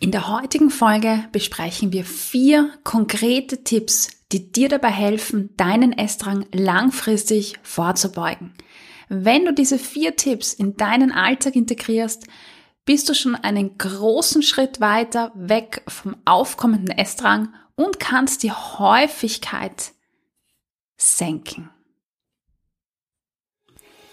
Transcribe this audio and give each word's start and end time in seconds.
In 0.00 0.12
der 0.12 0.28
heutigen 0.28 0.70
Folge 0.70 1.24
besprechen 1.32 1.92
wir 1.92 2.04
vier 2.04 2.70
konkrete 2.84 3.64
Tipps, 3.64 4.10
die 4.30 4.52
dir 4.52 4.68
dabei 4.68 4.90
helfen, 4.90 5.50
deinen 5.56 5.92
Essdrang 5.92 6.46
langfristig 6.52 7.54
vorzubeugen. 7.62 8.54
Wenn 9.08 9.44
du 9.44 9.52
diese 9.52 9.76
vier 9.76 10.14
Tipps 10.14 10.52
in 10.52 10.76
deinen 10.76 11.10
Alltag 11.10 11.56
integrierst, 11.56 12.28
bist 12.84 13.08
du 13.08 13.14
schon 13.14 13.34
einen 13.34 13.76
großen 13.76 14.42
Schritt 14.42 14.80
weiter 14.80 15.32
weg 15.34 15.82
vom 15.88 16.16
aufkommenden 16.24 16.96
Essdrang 16.96 17.52
und 17.74 17.98
kannst 17.98 18.44
die 18.44 18.52
Häufigkeit 18.52 19.92
senken. 20.96 21.70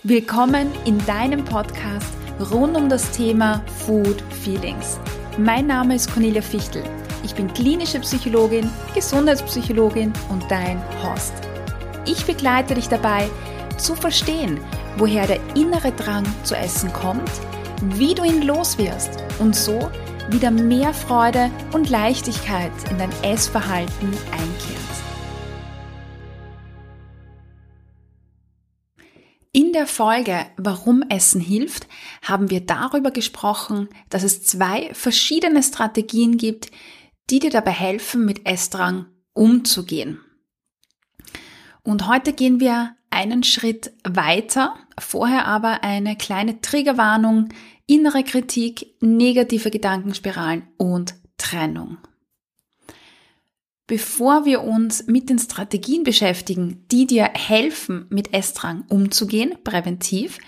Willkommen 0.02 0.71
in 0.86 1.04
deinem 1.05 1.45
Podcast 1.45 2.13
rund 2.52 2.75
um 2.75 2.89
das 2.89 3.11
Thema 3.11 3.63
Food 3.86 4.21
Feelings. 4.43 4.99
Mein 5.38 5.67
Name 5.67 5.95
ist 5.95 6.13
Cornelia 6.13 6.41
Fichtel. 6.41 6.81
Ich 7.21 7.35
bin 7.35 7.53
klinische 7.53 7.99
Psychologin, 7.99 8.70
Gesundheitspsychologin 8.93 10.13
und 10.30 10.49
dein 10.49 10.81
Host. 11.03 11.34
Ich 12.05 12.26
begleite 12.26 12.73
dich 12.73 12.88
dabei, 12.88 13.27
zu 13.77 13.95
verstehen, 13.95 14.62
woher 14.95 15.27
der 15.27 15.40
innere 15.53 15.91
Drang 15.91 16.23
zu 16.43 16.55
essen 16.55 16.93
kommt, 16.93 17.29
wie 17.81 18.16
du 18.16 18.23
ihn 18.23 18.43
loswirst 18.43 19.21
und 19.40 19.53
so 19.57 19.91
wieder 20.29 20.52
mehr 20.52 20.93
Freude 20.93 21.52
und 21.73 21.90
Leichtigkeit 21.90 22.71
in 22.90 22.98
dein 22.98 23.12
Essverhalten 23.21 24.13
einkehrt. 24.31 24.84
In 29.55 29.72
der 29.72 29.88
Folge 29.88 30.48
Warum 30.58 31.02
Essen 31.08 31.40
hilft, 31.40 31.88
haben 32.22 32.50
wir 32.50 32.59
darüber 32.59 33.09
gesprochen, 33.09 33.88
dass 34.09 34.23
es 34.23 34.44
zwei 34.44 34.94
verschiedene 34.94 35.63
Strategien 35.63 36.36
gibt, 36.36 36.72
die 37.30 37.40
dir 37.40 37.52
dabei 37.52 37.72
helfen, 37.72 38.26
mit 38.26 38.46
Essdrang 38.46 39.05
umzugehen. 39.32 40.20
Und 41.84 42.05
heute 42.05 42.34
gehen 42.34 42.60
wir 42.60 42.98
einen 43.10 43.46
Schritt 43.46 43.94
weiter, 44.04 44.76
vorher 44.99 45.46
aber 45.48 45.85
eine 45.85 46.18
kleine 46.18 46.60
Triggerwarnung, 46.60 47.48
innere 47.88 48.26
Kritik, 48.26 48.98
negative 48.99 49.72
Gedankenspiralen 49.72 50.68
und 50.76 51.16
Trennung. 51.38 51.99
Bevor 53.88 54.46
wir 54.46 54.64
uns 54.64 55.05
mit 55.05 55.30
den 55.30 55.38
Strategien 55.38 56.04
beschäftigen, 56.04 56.86
die 56.91 57.05
dir 57.05 57.30
helfen, 57.34 58.08
mit 58.10 58.34
Essdrang 58.34 58.84
umzugehen, 58.90 59.54
präventiv, 59.64 60.40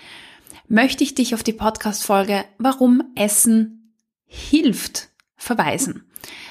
möchte 0.66 1.04
ich 1.04 1.14
dich 1.14 1.34
auf 1.34 1.44
die 1.44 1.52
Podcast-Folge 1.52 2.44
Warum 2.58 3.02
Essen 3.14 3.94
hilft 4.26 5.10
verweisen. 5.36 6.04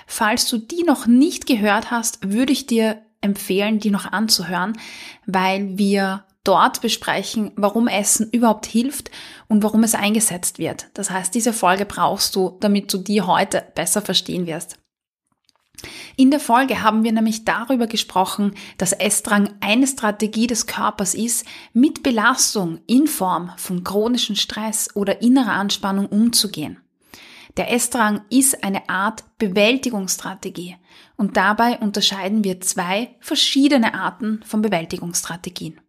Falls 0.07 0.49
du 0.49 0.57
die 0.57 0.83
noch 0.83 1.07
nicht 1.07 1.45
gehört 1.45 1.91
hast, 1.91 2.31
würde 2.31 2.53
ich 2.53 2.67
dir 2.67 3.01
empfehlen, 3.19 3.79
die 3.79 3.91
noch 3.91 4.05
anzuhören, 4.05 4.73
weil 5.25 5.77
wir 5.77 6.23
dort 6.45 6.81
besprechen, 6.81 7.51
warum 7.57 7.89
Essen 7.89 8.29
überhaupt 8.31 8.65
hilft 8.65 9.11
und 9.49 9.61
warum 9.61 9.83
es 9.83 9.93
eingesetzt 9.93 10.57
wird. 10.57 10.87
Das 10.93 11.11
heißt, 11.11 11.35
diese 11.35 11.51
Folge 11.51 11.85
brauchst 11.85 12.33
du, 12.37 12.57
damit 12.61 12.93
du 12.93 12.97
die 12.99 13.21
heute 13.21 13.65
besser 13.75 14.01
verstehen 14.01 14.47
wirst. 14.47 14.79
In 16.15 16.31
der 16.31 16.39
Folge 16.39 16.81
haben 16.81 17.03
wir 17.03 17.11
nämlich 17.11 17.45
darüber 17.45 17.85
gesprochen, 17.87 18.55
dass 18.77 18.93
Essdrang 18.93 19.53
eine 19.59 19.85
Strategie 19.85 20.47
des 20.47 20.65
Körpers 20.65 21.13
ist, 21.13 21.45
mit 21.73 22.01
Belastung 22.01 22.79
in 22.87 23.05
Form 23.07 23.51
von 23.57 23.83
chronischem 23.83 24.35
Stress 24.35 24.89
oder 24.95 25.21
innerer 25.21 25.53
Anspannung 25.53 26.07
umzugehen. 26.07 26.79
Der 27.57 27.71
Essdrang 27.71 28.21
ist 28.29 28.63
eine 28.63 28.89
Art 28.89 29.23
Bewältigungsstrategie 29.39 30.75
und 31.15 31.37
dabei 31.37 31.79
unterscheiden 31.79 32.43
wir 32.43 32.61
zwei 32.61 33.15
verschiedene 33.19 33.95
Arten 33.95 34.41
von 34.45 34.61
Bewältigungsstrategien. 34.61 35.81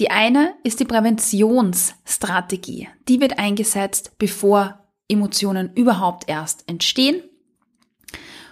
Die 0.00 0.10
eine 0.10 0.54
ist 0.62 0.80
die 0.80 0.84
Präventionsstrategie. 0.84 2.88
Die 3.08 3.20
wird 3.20 3.38
eingesetzt, 3.38 4.18
bevor 4.18 4.80
Emotionen 5.08 5.72
überhaupt 5.74 6.28
erst 6.28 6.68
entstehen 6.68 7.22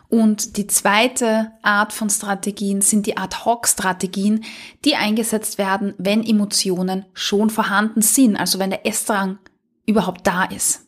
und 0.08 0.56
die 0.56 0.66
zweite 0.68 1.52
Art 1.62 1.92
von 1.92 2.08
Strategien 2.10 2.80
sind 2.80 3.06
die 3.06 3.16
Ad-Hoc-Strategien, 3.16 4.44
die 4.84 4.94
eingesetzt 4.94 5.58
werden, 5.58 5.94
wenn 5.98 6.24
Emotionen 6.24 7.06
schon 7.12 7.50
vorhanden 7.50 8.02
sind, 8.02 8.36
also 8.36 8.58
wenn 8.58 8.70
der 8.70 8.86
Essdrang 8.86 9.38
überhaupt 9.84 10.26
da 10.26 10.44
ist. 10.44 10.86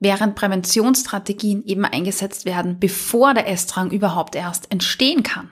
Während 0.00 0.36
Präventionsstrategien 0.36 1.64
eben 1.64 1.84
eingesetzt 1.84 2.44
werden, 2.44 2.78
bevor 2.78 3.34
der 3.34 3.48
Essdrang 3.48 3.90
überhaupt 3.90 4.36
erst 4.36 4.70
entstehen 4.70 5.24
kann. 5.24 5.50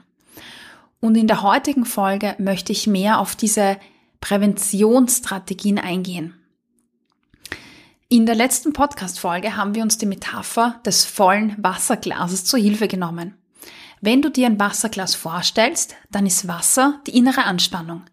Und 1.01 1.17
in 1.17 1.27
der 1.27 1.43
heutigen 1.43 1.85
Folge 1.85 2.37
möchte 2.39 2.71
ich 2.71 2.87
mehr 2.87 3.19
auf 3.19 3.35
diese 3.35 3.79
Präventionsstrategien 4.21 5.79
eingehen. 5.79 6.36
In 8.09 8.25
der 8.25 8.37
letzten 8.37 8.73
Podcast-Folge 8.73 9.57
haben 9.57 9.75
wir 9.75 9.83
uns 9.83 9.99
die 9.99 10.07
Metapher 10.07 10.81
des 10.87 11.05
vollen 11.05 11.57
Wasserglases 11.59 12.45
zur 12.45 12.61
Hilfe 12.61 12.87
genommen. 12.87 13.35
Wenn 14.01 14.23
du 14.23 14.31
dir 14.31 14.47
ein 14.47 14.61
Wasserglas 14.61 15.17
vorstellst, 15.17 15.97
dann 16.13 16.25
ist 16.25 16.47
Wasser 16.47 17.01
die 17.09 17.17
innere 17.17 17.43
Anspannung. 17.43 18.05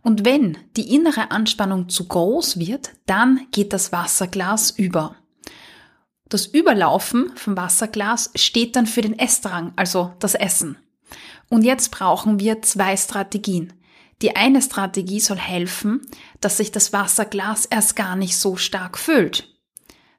Und 0.00 0.24
wenn 0.24 0.58
die 0.76 0.94
innere 0.94 1.32
Anspannung 1.32 1.88
zu 1.88 2.06
groß 2.06 2.60
wird, 2.60 2.90
dann 3.06 3.48
geht 3.50 3.72
das 3.72 3.90
Wasserglas 3.90 4.70
über. 4.70 5.16
Das 6.28 6.46
Überlaufen 6.46 7.32
vom 7.34 7.56
Wasserglas 7.56 8.30
steht 8.36 8.76
dann 8.76 8.86
für 8.86 9.00
den 9.00 9.18
Essdrang, 9.18 9.72
also 9.74 10.12
das 10.20 10.36
Essen. 10.36 10.76
Und 11.48 11.64
jetzt 11.64 11.90
brauchen 11.90 12.38
wir 12.38 12.62
zwei 12.62 12.96
Strategien. 12.96 13.72
Die 14.22 14.36
eine 14.36 14.62
Strategie 14.62 15.20
soll 15.20 15.38
helfen, 15.38 16.00
dass 16.40 16.56
sich 16.56 16.70
das 16.70 16.92
Wasserglas 16.92 17.66
erst 17.66 17.96
gar 17.96 18.16
nicht 18.16 18.36
so 18.36 18.56
stark 18.56 18.96
füllt. 18.96 19.48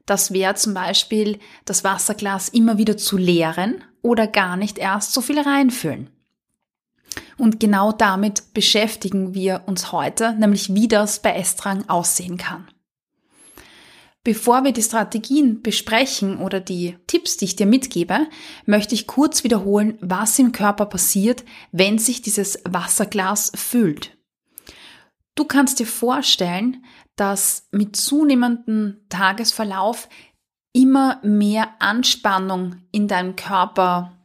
Das 0.06 0.34
wäre 0.34 0.56
zum 0.56 0.74
Beispiel, 0.74 1.40
das 1.64 1.86
Wasserglas 1.86 2.50
immer 2.50 2.78
wieder 2.78 2.98
zu 2.98 3.18
leeren 3.18 3.84
oder 4.02 4.28
gar 4.28 4.58
nicht 4.58 4.78
erst 4.78 5.14
so 5.14 5.22
viel 5.22 5.40
reinfüllen. 5.40 6.10
Und 7.38 7.60
genau 7.60 7.94
damit 7.94 8.54
beschäftigen 8.54 9.34
wir 9.34 9.64
uns 9.66 9.92
heute, 9.94 10.34
nämlich 10.34 10.74
wie 10.74 10.90
das 10.90 11.22
bei 11.22 11.34
Estrang 11.34 11.88
aussehen 11.88 12.38
kann. 12.38 12.68
Bevor 14.26 14.64
wir 14.64 14.72
die 14.72 14.82
Strategien 14.82 15.62
besprechen 15.62 16.38
oder 16.38 16.62
die 16.62 16.98
Tipps, 17.08 17.36
die 17.36 17.46
ich 17.46 17.56
dir 17.58 17.66
mitgebe, 17.66 18.28
möchte 18.66 18.96
ich 18.96 19.06
kurz 19.06 19.44
wiederholen, 19.44 19.98
was 20.00 20.40
im 20.40 20.54
Körper 20.54 20.86
passiert, 20.86 21.44
wenn 21.74 22.00
sich 22.00 22.22
dieses 22.22 22.60
Wasserglas 22.64 23.52
füllt. 23.54 24.18
Du 25.36 25.44
kannst 25.44 25.80
dir 25.80 25.88
vorstellen, 25.88 26.86
dass 27.18 27.68
mit 27.72 27.98
zunehmendem 27.98 29.02
Tagesverlauf 29.10 30.08
immer 30.72 31.20
mehr 31.24 31.70
Anspannung 31.80 32.78
in 32.92 33.10
deinem 33.10 33.36
Körper 33.36 34.23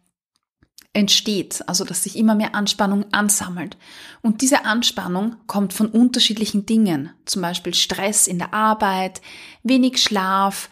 entsteht, 0.99 1.63
also 1.69 1.85
dass 1.85 2.03
sich 2.03 2.17
immer 2.17 2.35
mehr 2.35 2.55
Anspannung 2.55 3.07
ansammelt. 3.13 3.77
Und 4.21 4.43
diese 4.43 4.65
Anspannung 4.65 5.37
kommt 5.47 5.73
von 5.73 5.87
unterschiedlichen 5.87 6.67
Dingen, 6.67 7.11
zum 7.25 7.41
Beispiel 7.41 7.73
Stress 7.73 8.27
in 8.27 8.39
der 8.39 8.53
Arbeit, 8.53 9.23
wenig 9.63 10.03
Schlaf, 10.03 10.69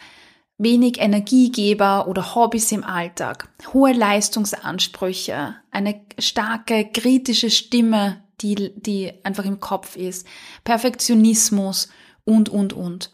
wenig 0.57 0.99
Energiegeber 0.99 2.07
oder 2.07 2.35
Hobbys 2.35 2.71
im 2.73 2.83
Alltag, 2.83 3.47
hohe 3.73 3.93
Leistungsansprüche, 3.93 5.55
eine 5.71 6.01
starke 6.19 6.89
kritische 6.91 7.49
Stimme, 7.49 8.21
die, 8.41 8.73
die 8.75 9.13
einfach 9.23 9.45
im 9.45 9.61
Kopf 9.61 9.95
ist, 9.95 10.27
Perfektionismus 10.65 11.87
und, 12.25 12.49
und, 12.49 12.73
und. 12.73 13.13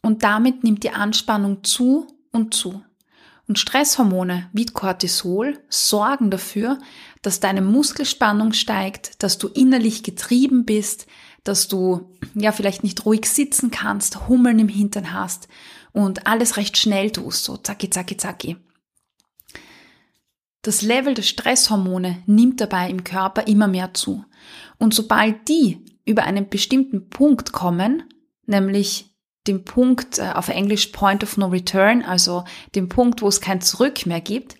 Und 0.00 0.22
damit 0.22 0.62
nimmt 0.62 0.84
die 0.84 0.90
Anspannung 0.90 1.64
zu 1.64 2.06
und 2.30 2.54
zu. 2.54 2.82
Und 3.48 3.58
Stresshormone 3.58 4.50
wie 4.52 4.66
Cortisol 4.66 5.58
sorgen 5.68 6.30
dafür, 6.30 6.78
dass 7.22 7.40
deine 7.40 7.62
Muskelspannung 7.62 8.52
steigt, 8.52 9.22
dass 9.22 9.38
du 9.38 9.48
innerlich 9.48 10.02
getrieben 10.02 10.64
bist, 10.64 11.06
dass 11.44 11.68
du 11.68 12.16
ja 12.34 12.50
vielleicht 12.50 12.82
nicht 12.82 13.04
ruhig 13.04 13.26
sitzen 13.26 13.70
kannst, 13.70 14.28
Hummeln 14.28 14.58
im 14.58 14.68
Hintern 14.68 15.12
hast 15.12 15.46
und 15.92 16.26
alles 16.26 16.56
recht 16.56 16.76
schnell 16.76 17.12
tust, 17.12 17.44
so 17.44 17.56
zacki, 17.56 17.88
zacki, 17.88 18.16
zacki. 18.16 18.56
Das 20.62 20.82
Level 20.82 21.14
der 21.14 21.22
Stresshormone 21.22 22.24
nimmt 22.26 22.60
dabei 22.60 22.90
im 22.90 23.04
Körper 23.04 23.46
immer 23.46 23.68
mehr 23.68 23.94
zu. 23.94 24.24
Und 24.78 24.94
sobald 24.94 25.48
die 25.48 25.84
über 26.04 26.24
einen 26.24 26.48
bestimmten 26.48 27.08
Punkt 27.08 27.52
kommen, 27.52 28.02
nämlich 28.46 29.15
dem 29.46 29.64
Punkt 29.64 30.18
äh, 30.18 30.32
auf 30.34 30.48
Englisch 30.48 30.88
Point 30.88 31.22
of 31.22 31.36
No 31.36 31.46
Return, 31.46 32.02
also 32.02 32.44
dem 32.74 32.88
Punkt, 32.88 33.22
wo 33.22 33.28
es 33.28 33.40
kein 33.40 33.60
Zurück 33.60 34.06
mehr 34.06 34.20
gibt, 34.20 34.56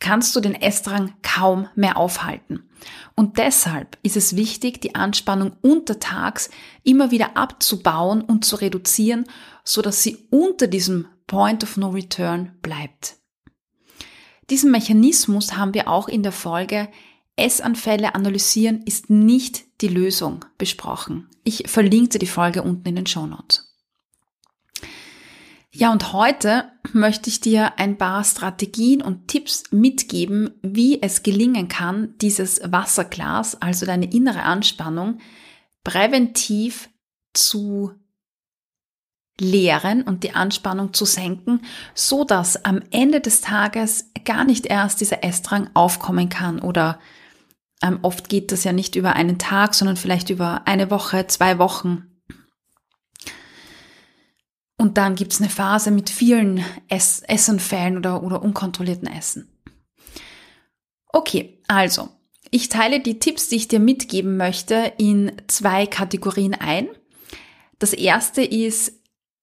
kannst 0.00 0.34
du 0.36 0.40
den 0.40 0.54
Essdrang 0.54 1.14
kaum 1.22 1.68
mehr 1.74 1.96
aufhalten. 1.96 2.68
Und 3.16 3.38
deshalb 3.38 3.98
ist 4.02 4.16
es 4.16 4.36
wichtig, 4.36 4.80
die 4.80 4.94
Anspannung 4.94 5.52
untertags 5.62 6.50
immer 6.84 7.10
wieder 7.10 7.36
abzubauen 7.36 8.22
und 8.22 8.44
zu 8.44 8.56
reduzieren, 8.56 9.26
so 9.64 9.82
dass 9.82 10.02
sie 10.02 10.28
unter 10.30 10.68
diesem 10.68 11.08
Point 11.26 11.64
of 11.64 11.76
No 11.76 11.90
Return 11.90 12.52
bleibt. 12.62 13.16
Diesen 14.50 14.70
Mechanismus 14.70 15.56
haben 15.56 15.74
wir 15.74 15.88
auch 15.88 16.08
in 16.08 16.22
der 16.22 16.32
Folge 16.32 16.88
Essanfälle 17.38 18.14
analysieren 18.14 18.82
ist 18.84 19.10
nicht 19.10 19.80
die 19.80 19.88
Lösung 19.88 20.44
besprochen. 20.58 21.28
Ich 21.44 21.64
verlinke 21.66 22.18
die 22.18 22.26
Folge 22.26 22.62
unten 22.62 22.88
in 22.88 22.96
den 22.96 23.06
Show 23.06 23.26
Notes. 23.26 23.67
Ja, 25.70 25.92
und 25.92 26.12
heute 26.12 26.72
möchte 26.92 27.28
ich 27.28 27.40
dir 27.40 27.78
ein 27.78 27.98
paar 27.98 28.24
Strategien 28.24 29.02
und 29.02 29.28
Tipps 29.28 29.64
mitgeben, 29.70 30.50
wie 30.62 31.02
es 31.02 31.22
gelingen 31.22 31.68
kann, 31.68 32.14
dieses 32.22 32.60
Wasserglas, 32.64 33.60
also 33.60 33.84
deine 33.84 34.10
innere 34.10 34.42
Anspannung, 34.42 35.18
präventiv 35.84 36.88
zu 37.34 37.92
leeren 39.40 40.02
und 40.02 40.24
die 40.24 40.34
Anspannung 40.34 40.94
zu 40.94 41.04
senken, 41.04 41.60
so 41.94 42.24
dass 42.24 42.64
am 42.64 42.80
Ende 42.90 43.20
des 43.20 43.40
Tages 43.40 44.10
gar 44.24 44.44
nicht 44.44 44.66
erst 44.66 45.00
dieser 45.00 45.22
Essdrang 45.22 45.70
aufkommen 45.74 46.28
kann 46.28 46.60
oder 46.60 46.98
ähm, 47.82 48.00
oft 48.02 48.28
geht 48.28 48.50
das 48.50 48.64
ja 48.64 48.72
nicht 48.72 48.96
über 48.96 49.12
einen 49.12 49.38
Tag, 49.38 49.74
sondern 49.74 49.96
vielleicht 49.96 50.30
über 50.30 50.62
eine 50.66 50.90
Woche, 50.90 51.28
zwei 51.28 51.58
Wochen. 51.58 52.07
Und 54.78 54.96
dann 54.96 55.16
gibt's 55.16 55.40
eine 55.40 55.50
Phase 55.50 55.90
mit 55.90 56.08
vielen 56.08 56.64
Ess 56.88 57.20
Essenfällen 57.26 57.98
oder, 57.98 58.22
oder 58.22 58.42
unkontrollierten 58.42 59.08
Essen. 59.08 59.50
Okay, 61.08 61.60
also, 61.66 62.08
ich 62.50 62.68
teile 62.68 63.00
die 63.00 63.18
Tipps, 63.18 63.48
die 63.48 63.56
ich 63.56 63.68
dir 63.68 63.80
mitgeben 63.80 64.36
möchte, 64.36 64.92
in 64.96 65.32
zwei 65.48 65.86
Kategorien 65.86 66.54
ein. 66.54 66.88
Das 67.78 67.92
erste 67.92 68.42
ist 68.42 68.92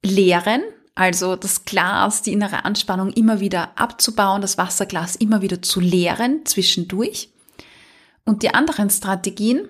Leeren, 0.04 0.62
also 0.96 1.36
das 1.36 1.66
Glas, 1.66 2.22
die 2.22 2.32
innere 2.32 2.64
Anspannung 2.64 3.12
immer 3.12 3.42
wieder 3.42 3.78
abzubauen, 3.78 4.42
das 4.42 4.58
Wasserglas 4.58 5.18
immer 5.18 5.42
wieder 5.42 5.62
zu 5.62 5.82
leeren 5.82 6.46
zwischendurch. 6.46 7.34
Und 8.24 8.42
die 8.42 8.54
anderen 8.54 8.90
Strategien, 8.90 9.68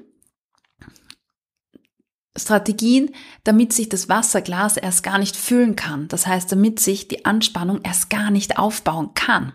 Strategien, 2.37 3.11
damit 3.43 3.73
sich 3.73 3.89
das 3.89 4.09
Wasserglas 4.09 4.77
erst 4.77 5.03
gar 5.03 5.17
nicht 5.17 5.35
füllen 5.35 5.75
kann. 5.75 6.07
Das 6.09 6.27
heißt, 6.27 6.51
damit 6.51 6.79
sich 6.79 7.07
die 7.07 7.25
Anspannung 7.25 7.79
erst 7.83 8.09
gar 8.09 8.31
nicht 8.31 8.57
aufbauen 8.57 9.13
kann. 9.13 9.53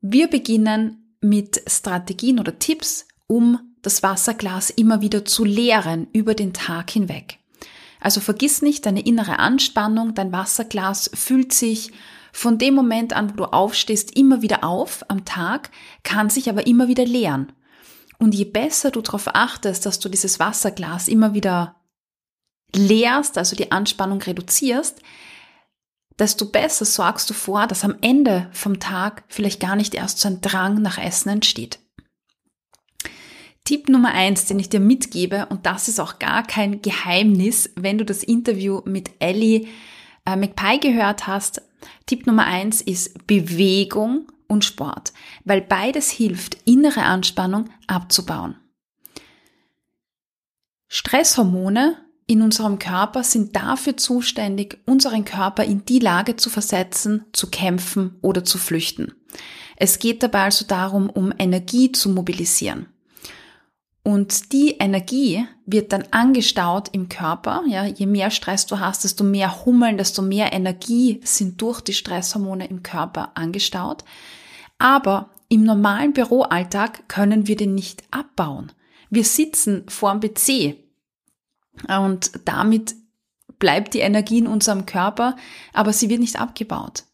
Wir 0.00 0.28
beginnen 0.28 1.16
mit 1.20 1.62
Strategien 1.66 2.38
oder 2.38 2.58
Tipps, 2.58 3.06
um 3.26 3.58
das 3.82 4.02
Wasserglas 4.02 4.70
immer 4.70 5.00
wieder 5.00 5.24
zu 5.24 5.44
leeren 5.44 6.08
über 6.12 6.34
den 6.34 6.52
Tag 6.52 6.90
hinweg. 6.90 7.38
Also 8.00 8.20
vergiss 8.20 8.62
nicht 8.62 8.86
deine 8.86 9.00
innere 9.04 9.38
Anspannung, 9.38 10.14
dein 10.14 10.32
Wasserglas 10.32 11.10
füllt 11.14 11.52
sich 11.52 11.90
von 12.32 12.58
dem 12.58 12.74
Moment 12.74 13.12
an, 13.14 13.30
wo 13.30 13.34
du 13.34 13.44
aufstehst, 13.46 14.16
immer 14.16 14.42
wieder 14.42 14.62
auf 14.62 15.04
am 15.08 15.24
Tag, 15.24 15.70
kann 16.04 16.30
sich 16.30 16.48
aber 16.48 16.66
immer 16.66 16.86
wieder 16.86 17.04
leeren. 17.04 17.52
Und 18.18 18.34
je 18.34 18.44
besser 18.44 18.90
du 18.90 19.00
darauf 19.00 19.28
achtest, 19.28 19.86
dass 19.86 20.00
du 20.00 20.08
dieses 20.08 20.40
Wasserglas 20.40 21.08
immer 21.08 21.34
wieder 21.34 21.76
leerst, 22.74 23.38
also 23.38 23.56
die 23.56 23.70
Anspannung 23.72 24.20
reduzierst, 24.20 25.00
desto 26.18 26.46
besser 26.46 26.84
sorgst 26.84 27.30
du 27.30 27.34
vor, 27.34 27.66
dass 27.66 27.84
am 27.84 27.96
Ende 28.00 28.48
vom 28.52 28.80
Tag 28.80 29.22
vielleicht 29.28 29.60
gar 29.60 29.76
nicht 29.76 29.94
erst 29.94 30.18
so 30.18 30.28
ein 30.28 30.40
Drang 30.40 30.82
nach 30.82 30.98
Essen 30.98 31.28
entsteht. 31.30 31.78
Tipp 33.64 33.88
Nummer 33.88 34.12
eins, 34.12 34.46
den 34.46 34.58
ich 34.58 34.68
dir 34.68 34.80
mitgebe, 34.80 35.46
und 35.50 35.66
das 35.66 35.88
ist 35.88 36.00
auch 36.00 36.18
gar 36.18 36.42
kein 36.42 36.82
Geheimnis, 36.82 37.70
wenn 37.76 37.98
du 37.98 38.04
das 38.04 38.22
Interview 38.22 38.80
mit 38.84 39.10
Ellie 39.18 39.68
äh, 40.24 40.36
McPie 40.36 40.80
gehört 40.80 41.26
hast. 41.26 41.62
Tipp 42.06 42.26
Nummer 42.26 42.46
eins 42.46 42.80
ist 42.80 43.26
Bewegung 43.26 44.26
und 44.48 44.64
Sport, 44.64 45.12
weil 45.44 45.60
beides 45.60 46.10
hilft, 46.10 46.58
innere 46.64 47.02
Anspannung 47.02 47.70
abzubauen. 47.86 48.56
Stresshormone 50.88 51.96
in 52.26 52.42
unserem 52.42 52.78
Körper 52.78 53.22
sind 53.22 53.56
dafür 53.56 53.96
zuständig, 53.96 54.78
unseren 54.86 55.24
Körper 55.24 55.64
in 55.64 55.84
die 55.84 55.98
Lage 55.98 56.36
zu 56.36 56.50
versetzen, 56.50 57.24
zu 57.32 57.48
kämpfen 57.48 58.16
oder 58.20 58.44
zu 58.44 58.58
flüchten. 58.58 59.14
Es 59.76 59.98
geht 59.98 60.22
dabei 60.22 60.44
also 60.44 60.66
darum, 60.66 61.08
um 61.08 61.32
Energie 61.38 61.92
zu 61.92 62.08
mobilisieren. 62.10 62.86
Und 64.02 64.52
die 64.52 64.76
Energie 64.78 65.46
wird 65.66 65.92
dann 65.92 66.04
angestaut 66.10 66.88
im 66.92 67.08
Körper. 67.08 67.62
Ja, 67.68 67.84
je 67.84 68.06
mehr 68.06 68.30
Stress 68.30 68.66
du 68.66 68.80
hast, 68.80 69.04
desto 69.04 69.22
mehr 69.22 69.64
Hummeln, 69.66 69.98
desto 69.98 70.22
mehr 70.22 70.52
Energie 70.52 71.20
sind 71.24 71.60
durch 71.60 71.80
die 71.82 71.92
Stresshormone 71.92 72.66
im 72.68 72.82
Körper 72.82 73.32
angestaut. 73.34 74.04
Aber 74.78 75.30
im 75.48 75.64
normalen 75.64 76.12
Büroalltag 76.12 77.08
können 77.08 77.46
wir 77.46 77.56
den 77.56 77.74
nicht 77.74 78.04
abbauen. 78.10 78.72
Wir 79.10 79.24
sitzen 79.24 79.84
vorm 79.88 80.20
PC 80.20 80.76
und 81.88 82.32
damit 82.44 82.94
bleibt 83.58 83.94
die 83.94 84.00
Energie 84.00 84.38
in 84.38 84.46
unserem 84.46 84.86
Körper, 84.86 85.36
aber 85.72 85.92
sie 85.92 86.08
wird 86.10 86.20
nicht 86.20 86.40
abgebaut. 86.40 87.04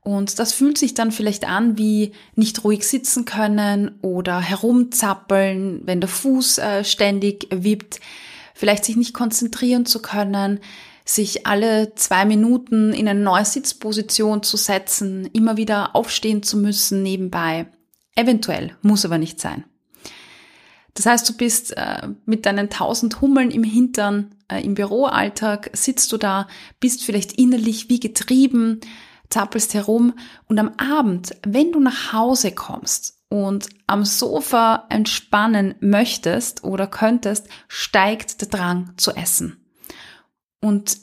Und 0.00 0.38
das 0.38 0.52
fühlt 0.52 0.76
sich 0.76 0.92
dann 0.92 1.12
vielleicht 1.12 1.48
an 1.48 1.78
wie 1.78 2.12
nicht 2.34 2.62
ruhig 2.62 2.86
sitzen 2.86 3.24
können 3.24 3.98
oder 4.02 4.38
herumzappeln, 4.38 5.80
wenn 5.84 6.00
der 6.00 6.10
Fuß 6.10 6.58
äh, 6.58 6.84
ständig 6.84 7.48
wippt, 7.50 8.00
vielleicht 8.54 8.84
sich 8.84 8.96
nicht 8.96 9.14
konzentrieren 9.14 9.86
zu 9.86 10.02
können, 10.02 10.60
sich 11.04 11.46
alle 11.46 11.94
zwei 11.94 12.24
Minuten 12.24 12.92
in 12.92 13.08
eine 13.08 13.20
neue 13.20 13.44
Sitzposition 13.44 14.42
zu 14.42 14.56
setzen, 14.56 15.26
immer 15.32 15.56
wieder 15.56 15.94
aufstehen 15.94 16.42
zu 16.42 16.56
müssen 16.56 17.02
nebenbei. 17.02 17.66
Eventuell, 18.14 18.76
muss 18.82 19.04
aber 19.04 19.18
nicht 19.18 19.40
sein. 19.40 19.64
Das 20.94 21.06
heißt, 21.06 21.28
du 21.28 21.36
bist 21.36 21.76
äh, 21.76 22.08
mit 22.24 22.46
deinen 22.46 22.70
tausend 22.70 23.20
Hummeln 23.20 23.50
im 23.50 23.64
Hintern 23.64 24.36
äh, 24.48 24.62
im 24.62 24.74
Büroalltag, 24.74 25.70
sitzt 25.72 26.12
du 26.12 26.16
da, 26.16 26.46
bist 26.78 27.04
vielleicht 27.04 27.32
innerlich 27.32 27.88
wie 27.88 27.98
getrieben, 27.98 28.80
zappelst 29.28 29.74
herum 29.74 30.14
und 30.46 30.58
am 30.60 30.72
Abend, 30.76 31.34
wenn 31.44 31.72
du 31.72 31.80
nach 31.80 32.12
Hause 32.12 32.52
kommst 32.52 33.18
und 33.28 33.68
am 33.88 34.04
Sofa 34.04 34.86
entspannen 34.88 35.74
möchtest 35.80 36.62
oder 36.62 36.86
könntest, 36.86 37.48
steigt 37.66 38.40
der 38.40 38.48
Drang 38.48 38.92
zu 38.96 39.10
essen. 39.10 39.63
Und 40.64 40.96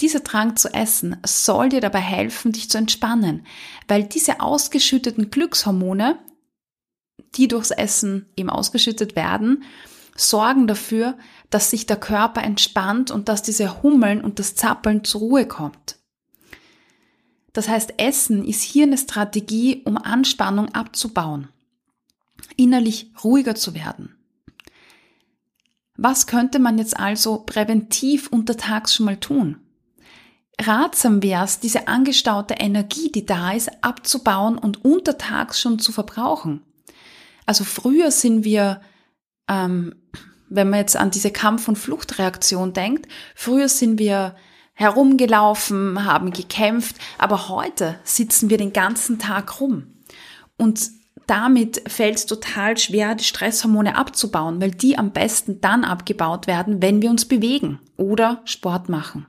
dieser 0.00 0.18
Drang 0.18 0.56
zu 0.56 0.74
essen 0.74 1.16
soll 1.24 1.68
dir 1.68 1.80
dabei 1.80 2.00
helfen, 2.00 2.50
dich 2.50 2.68
zu 2.68 2.76
entspannen, 2.76 3.46
weil 3.86 4.02
diese 4.02 4.40
ausgeschütteten 4.40 5.30
Glückshormone, 5.30 6.18
die 7.36 7.46
durchs 7.46 7.70
Essen 7.70 8.26
eben 8.36 8.50
ausgeschüttet 8.50 9.14
werden, 9.14 9.62
sorgen 10.16 10.66
dafür, 10.66 11.16
dass 11.50 11.70
sich 11.70 11.86
der 11.86 11.98
Körper 11.98 12.42
entspannt 12.42 13.12
und 13.12 13.28
dass 13.28 13.42
diese 13.42 13.80
Hummeln 13.84 14.24
und 14.24 14.40
das 14.40 14.56
Zappeln 14.56 15.04
zur 15.04 15.20
Ruhe 15.20 15.46
kommt. 15.46 16.00
Das 17.52 17.68
heißt, 17.68 18.00
Essen 18.00 18.44
ist 18.44 18.62
hier 18.62 18.86
eine 18.86 18.98
Strategie, 18.98 19.82
um 19.84 19.96
Anspannung 19.98 20.74
abzubauen, 20.74 21.46
innerlich 22.56 23.12
ruhiger 23.22 23.54
zu 23.54 23.72
werden. 23.72 24.16
Was 25.96 26.26
könnte 26.26 26.58
man 26.58 26.78
jetzt 26.78 26.98
also 26.98 27.38
präventiv 27.38 28.28
untertags 28.28 28.94
schon 28.94 29.06
mal 29.06 29.16
tun? 29.16 29.58
Ratsam 30.60 31.22
wäre 31.22 31.44
es, 31.44 31.60
diese 31.60 31.88
angestaute 31.88 32.54
Energie, 32.54 33.10
die 33.10 33.26
da 33.26 33.52
ist, 33.52 33.70
abzubauen 33.82 34.56
und 34.56 34.84
untertags 34.84 35.60
schon 35.60 35.78
zu 35.78 35.92
verbrauchen. 35.92 36.62
Also 37.46 37.64
früher 37.64 38.10
sind 38.10 38.44
wir, 38.44 38.80
ähm, 39.48 39.94
wenn 40.48 40.70
man 40.70 40.80
jetzt 40.80 40.96
an 40.96 41.10
diese 41.10 41.30
Kampf- 41.30 41.68
und 41.68 41.76
Fluchtreaktion 41.76 42.72
denkt, 42.72 43.08
früher 43.34 43.68
sind 43.68 43.98
wir 43.98 44.36
herumgelaufen, 44.74 46.04
haben 46.04 46.32
gekämpft, 46.32 46.96
aber 47.18 47.48
heute 47.48 47.98
sitzen 48.04 48.50
wir 48.50 48.58
den 48.58 48.72
ganzen 48.72 49.18
Tag 49.18 49.60
rum. 49.60 49.86
Und 50.56 50.90
damit 51.26 51.82
fällt 51.86 52.16
es 52.16 52.26
total 52.26 52.76
schwer, 52.76 53.14
die 53.14 53.24
Stresshormone 53.24 53.96
abzubauen, 53.96 54.60
weil 54.60 54.70
die 54.70 54.98
am 54.98 55.12
besten 55.12 55.60
dann 55.60 55.84
abgebaut 55.84 56.46
werden, 56.46 56.82
wenn 56.82 57.00
wir 57.02 57.10
uns 57.10 57.24
bewegen 57.24 57.78
oder 57.96 58.42
Sport 58.44 58.88
machen. 58.88 59.26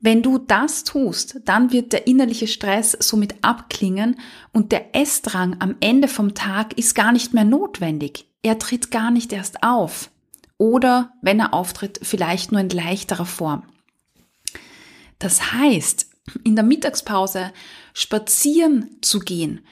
Wenn 0.00 0.22
du 0.22 0.36
das 0.36 0.84
tust, 0.84 1.40
dann 1.46 1.72
wird 1.72 1.94
der 1.94 2.06
innerliche 2.06 2.46
Stress 2.46 2.92
somit 3.00 3.36
abklingen 3.42 4.20
und 4.52 4.70
der 4.70 4.94
Essdrang 4.94 5.56
am 5.60 5.76
Ende 5.80 6.08
vom 6.08 6.34
Tag 6.34 6.76
ist 6.76 6.94
gar 6.94 7.10
nicht 7.10 7.32
mehr 7.32 7.44
notwendig. 7.44 8.26
Er 8.42 8.58
tritt 8.58 8.90
gar 8.90 9.10
nicht 9.10 9.32
erst 9.32 9.62
auf. 9.62 10.10
Oder 10.58 11.14
wenn 11.22 11.40
er 11.40 11.54
auftritt, 11.54 12.00
vielleicht 12.02 12.52
nur 12.52 12.60
in 12.60 12.68
leichterer 12.68 13.24
Form. 13.24 13.62
Das 15.18 15.52
heißt, 15.52 16.10
in 16.44 16.54
der 16.54 16.64
Mittagspause 16.64 17.52
spazieren 17.94 18.98
zu 19.00 19.20
gehen, 19.20 19.64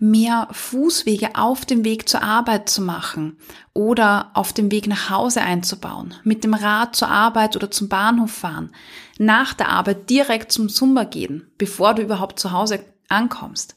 mehr 0.00 0.48
Fußwege 0.50 1.34
auf 1.34 1.64
dem 1.66 1.84
Weg 1.84 2.08
zur 2.08 2.22
Arbeit 2.22 2.68
zu 2.68 2.82
machen 2.82 3.38
oder 3.74 4.30
auf 4.34 4.52
dem 4.52 4.70
Weg 4.70 4.86
nach 4.86 5.10
Hause 5.10 5.42
einzubauen, 5.42 6.14
mit 6.24 6.42
dem 6.42 6.54
Rad 6.54 6.96
zur 6.96 7.08
Arbeit 7.08 7.54
oder 7.54 7.70
zum 7.70 7.88
Bahnhof 7.88 8.30
fahren, 8.30 8.72
nach 9.18 9.54
der 9.54 9.68
Arbeit 9.68 10.08
direkt 10.10 10.52
zum 10.52 10.68
Zumba 10.68 11.04
gehen, 11.04 11.50
bevor 11.58 11.94
du 11.94 12.02
überhaupt 12.02 12.38
zu 12.40 12.52
Hause 12.52 12.80
ankommst. 13.08 13.76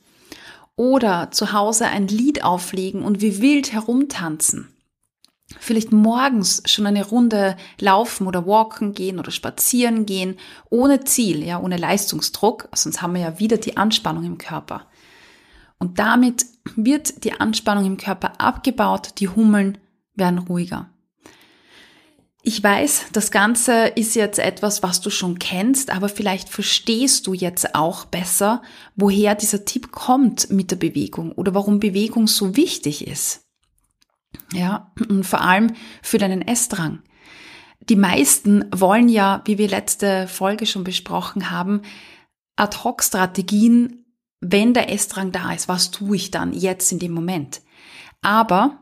oder 0.75 1.30
zu 1.32 1.53
Hause 1.53 1.86
ein 1.86 2.08
Lied 2.08 2.44
auflegen 2.44 3.03
und 3.03 3.22
wie 3.22 3.42
wild 3.42 3.74
herumtanzen. 3.74 4.70
Vielleicht 5.60 5.92
morgens 5.92 6.63
schon 6.65 6.88
eine 6.88 7.06
Runde 7.06 7.58
laufen 7.80 8.27
oder 8.27 8.48
walken 8.48 8.94
gehen 8.94 9.20
oder 9.20 9.30
spazieren 9.30 10.06
gehen, 10.06 10.38
ohne 10.70 11.03
Ziel, 11.03 11.44
ja, 11.44 11.60
ohne 11.60 11.77
Leistungsdruck, 11.77 12.70
sonst 12.74 13.01
haben 13.01 13.13
wir 13.13 13.22
ja 13.22 13.39
wieder 13.39 13.58
die 13.58 13.77
Anspannung 13.77 14.24
im 14.24 14.38
Körper. 14.38 14.88
Und 15.80 16.00
damit 16.00 16.46
wird 16.75 17.24
die 17.24 17.34
Anspannung 17.34 17.86
im 17.86 17.98
Körper 17.98 18.39
abgebaut, 18.39 19.15
die 19.20 19.30
Hummeln 19.30 19.77
werden 20.15 20.39
ruhiger. 20.39 20.89
Ich 22.46 22.62
weiß, 22.62 23.06
das 23.13 23.32
Ganze 23.32 23.86
ist 23.88 24.15
jetzt 24.15 24.38
etwas, 24.38 24.84
was 24.84 25.00
du 25.00 25.10
schon 25.10 25.39
kennst, 25.39 25.89
aber 25.89 26.10
vielleicht 26.10 26.50
verstehst 26.50 27.25
du 27.25 27.34
jetzt 27.34 27.74
auch 27.74 28.03
besser, 28.03 28.62
woher 28.98 29.34
dieser 29.34 29.63
Tipp 29.63 29.94
kommt 29.94 30.50
mit 30.50 30.70
der 30.70 30.75
Bewegung 30.75 31.32
oder 31.32 31.53
warum 31.53 31.80
Bewegung 31.80 32.27
so 32.27 32.58
wichtig 32.58 33.08
ist. 33.08 33.46
Ja, 34.51 34.92
und 35.10 35.25
vor 35.25 35.39
allem 35.39 35.74
für 36.01 36.18
deinen 36.18 36.42
Essdrang. 36.42 37.01
Die 37.89 37.96
meisten 37.96 38.65
wollen 38.75 39.08
ja, 39.08 39.42
wie 39.46 39.58
wir 39.58 39.70
letzte 39.70 40.27
Folge 40.27 40.65
schon 40.65 40.84
besprochen 40.84 41.50
haben, 41.50 41.82
Ad-Hoc-Strategien, 42.58 44.02
wenn 44.44 44.74
der 44.74 44.92
Essdrang 44.92 45.32
da 45.32 45.54
ist. 45.54 45.68
Was 45.68 45.92
tue 45.92 46.16
ich 46.16 46.32
dann 46.32 46.54
jetzt 46.54 46.92
in 46.92 47.00
dem 47.00 47.14
Moment? 47.14 47.62
Aber 48.22 48.80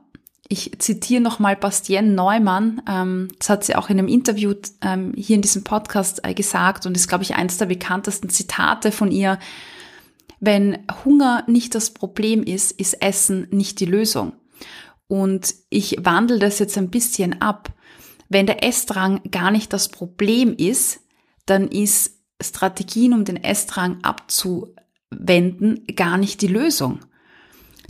ich 0.48 0.78
zitiere 0.80 1.22
nochmal 1.22 1.56
Bastien 1.56 2.14
Neumann, 2.14 2.82
ähm, 2.90 3.30
das 3.40 3.50
hat 3.50 3.64
sie 3.64 3.76
auch 3.76 3.90
in 3.90 3.98
einem 3.98 4.10
Interview 4.10 4.54
ähm, 4.82 5.14
hier 5.16 5.38
in 5.38 5.42
diesem 5.42 5.64
Podcast 5.64 6.26
äh, 6.26 6.34
gesagt 6.34 6.86
und 6.86 6.98
ist, 6.98 7.08
glaube 7.08 7.24
ich, 7.24 7.36
eines 7.36 7.58
der 7.58 7.68
bekanntesten 7.68 8.30
Zitate 8.30 8.92
von 8.92 9.12
ihr. 9.12 9.40
Wenn 10.42 10.80
Hunger 11.06 11.46
nicht 11.48 11.74
das 11.74 11.92
Problem 11.92 12.44
ist, 12.44 12.74
ist 12.74 13.02
Essen 13.02 13.48
nicht 13.52 13.80
die 13.80 13.86
Lösung. 13.86 14.34
Und 15.08 15.54
ich 15.70 15.98
wandle 16.02 16.40
das 16.40 16.60
jetzt 16.60 16.78
ein 16.78 16.90
bisschen 16.90 17.42
ab. 17.42 17.72
Wenn 18.28 18.46
der 18.46 18.64
Essdrang 18.64 19.22
gar 19.30 19.52
nicht 19.52 19.72
das 19.72 19.90
Problem 19.90 20.54
ist, 20.54 21.00
dann 21.46 21.68
ist 21.68 22.18
Strategien, 22.42 23.14
um 23.14 23.24
den 23.24 23.42
Essdrang 23.42 24.00
abzuwenden, 25.12 25.86
gar 25.96 26.18
nicht 26.18 26.42
die 26.42 26.48
Lösung. 26.48 27.00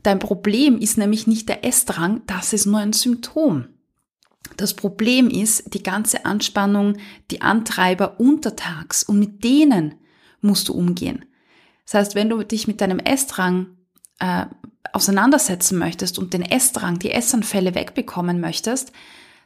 Dein 0.04 0.20
Problem 0.20 0.80
ist 0.80 0.98
nämlich 0.98 1.28
nicht 1.28 1.48
der 1.48 1.64
Essdrang, 1.64 2.22
das 2.26 2.54
ist 2.54 2.66
nur 2.66 2.80
ein 2.80 2.94
Symptom. 2.94 3.68
Das 4.58 4.74
Problem 4.74 5.30
ist 5.30 5.74
die 5.74 5.84
ganze 5.84 6.26
Anspannung, 6.26 6.98
die 7.30 7.42
Antreiber 7.42 8.20
untertags 8.20 9.04
und 9.04 9.20
mit 9.20 9.44
denen 9.44 9.96
musst 10.42 10.70
du 10.70 10.74
umgehen. 10.74 11.26
Das 11.86 11.94
heißt, 11.94 12.16
wenn 12.16 12.30
du 12.30 12.44
dich 12.44 12.68
mit 12.68 12.82
deinem 12.82 13.00
Essdrang 13.00 13.68
äh, 14.20 14.46
auseinandersetzen 14.92 15.78
möchtest 15.78 16.18
und 16.18 16.34
den 16.34 16.42
Essdrang, 16.42 17.00
die 17.00 17.12
Essanfälle 17.12 17.76
wegbekommen 17.76 18.42
möchtest, 18.42 18.92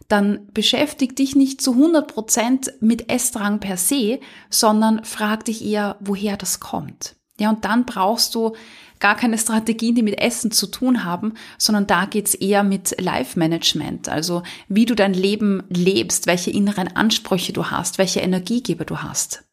dann 0.08 0.48
beschäftig 0.54 1.16
dich 1.16 1.36
nicht 1.36 1.62
zu 1.62 1.74
100 1.74 2.14
Prozent 2.14 2.74
mit 2.80 3.10
Essdrang 3.10 3.60
per 3.60 3.78
se, 3.78 4.20
sondern 4.50 5.04
frag 5.04 5.46
dich 5.46 5.66
eher, 5.66 5.98
woher 6.00 6.38
das 6.38 6.60
kommt. 6.60 7.16
Ja, 7.40 7.50
und 7.50 7.66
dann 7.66 7.86
brauchst 7.86 8.34
du 8.36 8.56
gar 9.00 9.16
keine 9.16 9.38
Strategien, 9.38 9.96
die 9.96 10.04
mit 10.04 10.20
Essen 10.22 10.52
zu 10.52 10.68
tun 10.68 11.04
haben, 11.04 11.34
sondern 11.58 11.86
da 11.86 12.06
geht's 12.06 12.34
eher 12.34 12.64
mit 12.64 13.00
Life-Management, 13.00 14.08
also 14.08 14.44
wie 14.70 14.86
du 14.86 14.96
dein 14.96 15.14
Leben 15.14 15.64
lebst, 15.70 16.28
welche 16.28 16.52
inneren 16.52 16.96
Ansprüche 16.96 17.52
du 17.52 17.66
hast, 17.66 17.98
welche 17.98 18.22
Energiegeber 18.22 18.86
du 18.86 19.00
hast. 19.00 19.44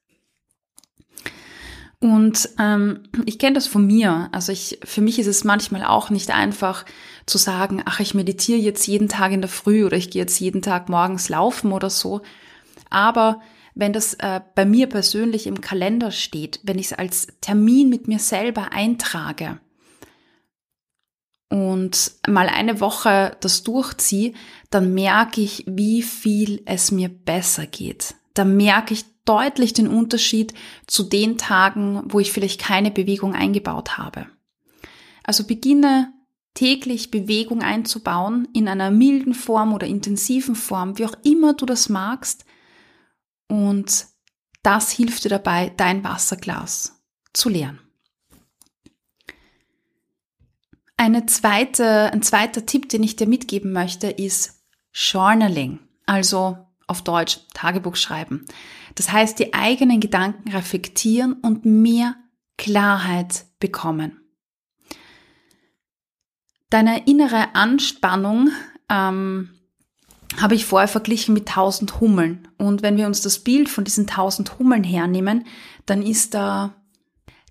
Und 1.98 2.48
ähm, 2.58 3.04
ich 3.26 3.38
kenne 3.38 3.54
das 3.54 3.68
von 3.68 3.86
mir. 3.86 4.28
Also 4.32 4.50
ich, 4.50 4.80
für 4.82 5.00
mich 5.00 5.20
ist 5.20 5.28
es 5.28 5.44
manchmal 5.44 5.84
auch 5.84 6.10
nicht 6.10 6.32
einfach 6.32 6.84
zu 7.26 7.38
sagen, 7.38 7.80
ach, 7.84 8.00
ich 8.00 8.12
meditiere 8.12 8.58
jetzt 8.58 8.88
jeden 8.88 9.08
Tag 9.08 9.30
in 9.30 9.40
der 9.40 9.48
Früh 9.48 9.84
oder 9.84 9.96
ich 9.96 10.10
gehe 10.10 10.22
jetzt 10.22 10.40
jeden 10.40 10.62
Tag 10.62 10.88
morgens 10.88 11.28
laufen 11.28 11.70
oder 11.70 11.90
so. 11.90 12.22
Aber 12.90 13.40
wenn 13.74 13.92
das 13.92 14.14
äh, 14.14 14.40
bei 14.54 14.64
mir 14.64 14.88
persönlich 14.88 15.46
im 15.46 15.60
Kalender 15.60 16.10
steht, 16.10 16.60
wenn 16.62 16.78
ich 16.78 16.86
es 16.86 16.92
als 16.92 17.28
Termin 17.40 17.88
mit 17.88 18.08
mir 18.08 18.18
selber 18.18 18.72
eintrage 18.72 19.60
und 21.48 22.12
mal 22.26 22.48
eine 22.48 22.80
Woche 22.80 23.36
das 23.40 23.62
durchziehe, 23.62 24.32
dann 24.70 24.94
merke 24.94 25.40
ich, 25.40 25.64
wie 25.66 26.02
viel 26.02 26.62
es 26.64 26.90
mir 26.90 27.08
besser 27.08 27.66
geht. 27.66 28.14
Da 28.34 28.44
merke 28.44 28.94
ich 28.94 29.04
deutlich 29.24 29.72
den 29.72 29.88
Unterschied 29.88 30.54
zu 30.86 31.02
den 31.02 31.38
Tagen, 31.38 32.02
wo 32.06 32.20
ich 32.20 32.32
vielleicht 32.32 32.60
keine 32.60 32.90
Bewegung 32.90 33.34
eingebaut 33.34 33.98
habe. 33.98 34.26
Also 35.22 35.44
beginne 35.44 36.12
täglich 36.54 37.10
Bewegung 37.10 37.62
einzubauen 37.62 38.48
in 38.52 38.68
einer 38.68 38.90
milden 38.90 39.34
Form 39.34 39.72
oder 39.72 39.86
intensiven 39.86 40.54
Form, 40.54 40.98
wie 40.98 41.06
auch 41.06 41.16
immer 41.22 41.54
du 41.54 41.66
das 41.66 41.88
magst, 41.88 42.44
und 43.52 44.06
das 44.62 44.90
hilft 44.90 45.24
dir 45.24 45.28
dabei, 45.28 45.70
dein 45.76 46.02
Wasserglas 46.04 47.02
zu 47.34 47.50
leeren. 47.50 47.80
Eine 50.96 51.26
zweite, 51.26 52.10
ein 52.12 52.22
zweiter 52.22 52.64
Tipp, 52.64 52.88
den 52.88 53.02
ich 53.02 53.16
dir 53.16 53.28
mitgeben 53.28 53.72
möchte, 53.72 54.08
ist 54.08 54.62
Journaling, 54.94 55.80
also 56.06 56.66
auf 56.86 57.02
Deutsch 57.02 57.40
Tagebuch 57.52 57.96
schreiben. 57.96 58.46
Das 58.94 59.12
heißt, 59.12 59.38
die 59.38 59.52
eigenen 59.52 60.00
Gedanken 60.00 60.48
reflektieren 60.50 61.34
und 61.34 61.66
mehr 61.66 62.16
Klarheit 62.56 63.44
bekommen. 63.58 64.18
Deine 66.70 67.04
innere 67.04 67.54
Anspannung 67.54 68.48
ähm, 68.88 69.50
habe 70.40 70.54
ich 70.54 70.64
vorher 70.64 70.88
verglichen 70.88 71.34
mit 71.34 71.48
tausend 71.48 72.00
Hummeln. 72.00 72.48
Und 72.58 72.82
wenn 72.82 72.96
wir 72.96 73.06
uns 73.06 73.20
das 73.20 73.38
Bild 73.38 73.68
von 73.68 73.84
diesen 73.84 74.06
tausend 74.06 74.58
Hummeln 74.58 74.84
hernehmen, 74.84 75.44
dann 75.86 76.02
ist 76.02 76.34
da 76.34 76.74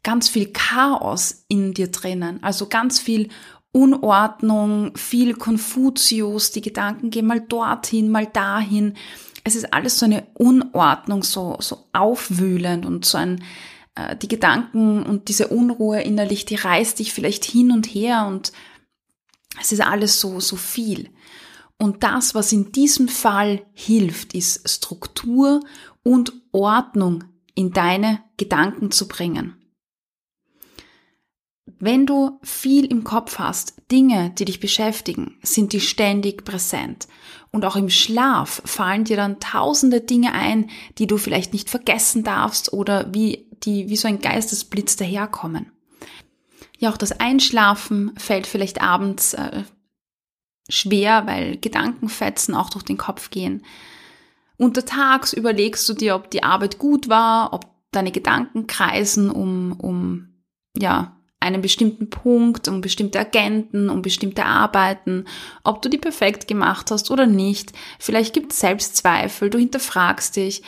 ganz 0.03 0.29
viel 0.29 0.51
Chaos 0.51 1.45
in 1.47 1.73
dir 1.73 1.89
drinnen. 1.89 2.41
Also 2.43 2.67
ganz 2.67 2.99
viel 2.99 3.29
Unordnung, 3.71 4.95
viel 4.97 5.35
Konfuzius, 5.35 6.51
die 6.51 6.61
Gedanken 6.61 7.09
gehen 7.09 7.25
mal 7.25 7.39
dorthin, 7.39 8.09
mal 8.09 8.25
dahin. 8.25 8.95
Es 9.43 9.55
ist 9.55 9.73
alles 9.73 9.99
so 9.99 10.05
eine 10.05 10.27
Unordnung, 10.33 11.23
so, 11.23 11.57
so 11.59 11.87
aufwühlend 11.93 12.85
und 12.85 13.05
so 13.05 13.17
ein, 13.17 13.43
äh, 13.95 14.15
die 14.17 14.27
Gedanken 14.27 15.03
und 15.03 15.29
diese 15.29 15.47
Unruhe 15.47 16.01
innerlich, 16.01 16.45
die 16.45 16.55
reißt 16.55 16.99
dich 16.99 17.13
vielleicht 17.13 17.45
hin 17.45 17.71
und 17.71 17.85
her 17.87 18.25
und 18.27 18.51
es 19.59 19.71
ist 19.71 19.81
alles 19.81 20.19
so, 20.19 20.39
so 20.39 20.55
viel. 20.55 21.09
Und 21.81 22.03
das, 22.03 22.35
was 22.35 22.51
in 22.51 22.71
diesem 22.71 23.07
Fall 23.07 23.65
hilft, 23.73 24.35
ist 24.35 24.69
Struktur 24.69 25.61
und 26.03 26.31
Ordnung 26.51 27.23
in 27.55 27.71
deine 27.73 28.19
Gedanken 28.37 28.91
zu 28.91 29.07
bringen. 29.07 29.55
Wenn 31.79 32.05
du 32.05 32.37
viel 32.43 32.85
im 32.85 33.03
Kopf 33.03 33.39
hast, 33.39 33.81
Dinge, 33.91 34.29
die 34.37 34.45
dich 34.45 34.59
beschäftigen, 34.59 35.39
sind 35.41 35.73
die 35.73 35.79
ständig 35.79 36.45
präsent. 36.45 37.07
Und 37.49 37.65
auch 37.65 37.75
im 37.75 37.89
Schlaf 37.89 38.61
fallen 38.63 39.05
dir 39.05 39.17
dann 39.17 39.39
tausende 39.39 40.01
Dinge 40.01 40.33
ein, 40.33 40.69
die 40.99 41.07
du 41.07 41.17
vielleicht 41.17 41.51
nicht 41.51 41.71
vergessen 41.71 42.23
darfst 42.23 42.73
oder 42.73 43.11
wie, 43.11 43.47
die 43.63 43.89
wie 43.89 43.97
so 43.97 44.07
ein 44.07 44.21
Geistesblitz 44.21 44.97
daherkommen. 44.97 45.71
Ja, 46.77 46.91
auch 46.91 46.97
das 46.97 47.11
Einschlafen 47.11 48.11
fällt 48.17 48.45
vielleicht 48.45 48.83
abends 48.83 49.33
äh, 49.33 49.63
schwer, 50.69 51.27
weil 51.27 51.57
Gedankenfetzen 51.57 52.55
auch 52.55 52.69
durch 52.69 52.83
den 52.83 52.97
Kopf 52.97 53.29
gehen. 53.29 53.63
Untertags 54.57 55.33
überlegst 55.33 55.87
du 55.89 55.93
dir, 55.93 56.15
ob 56.15 56.29
die 56.29 56.43
Arbeit 56.43 56.77
gut 56.77 57.09
war, 57.09 57.53
ob 57.53 57.65
deine 57.91 58.11
Gedanken 58.11 58.67
kreisen 58.67 59.29
um, 59.29 59.73
um, 59.73 60.29
ja, 60.77 61.17
einen 61.39 61.61
bestimmten 61.61 62.09
Punkt, 62.09 62.67
um 62.67 62.81
bestimmte 62.81 63.19
Agenten, 63.19 63.89
um 63.89 64.03
bestimmte 64.03 64.45
Arbeiten, 64.45 65.25
ob 65.63 65.81
du 65.81 65.89
die 65.89 65.97
perfekt 65.97 66.47
gemacht 66.47 66.91
hast 66.91 67.09
oder 67.09 67.25
nicht. 67.25 67.73
Vielleicht 67.99 68.33
gibt 68.33 68.53
es 68.53 68.59
Selbstzweifel, 68.59 69.49
du 69.49 69.57
hinterfragst 69.57 70.35
dich. 70.35 70.61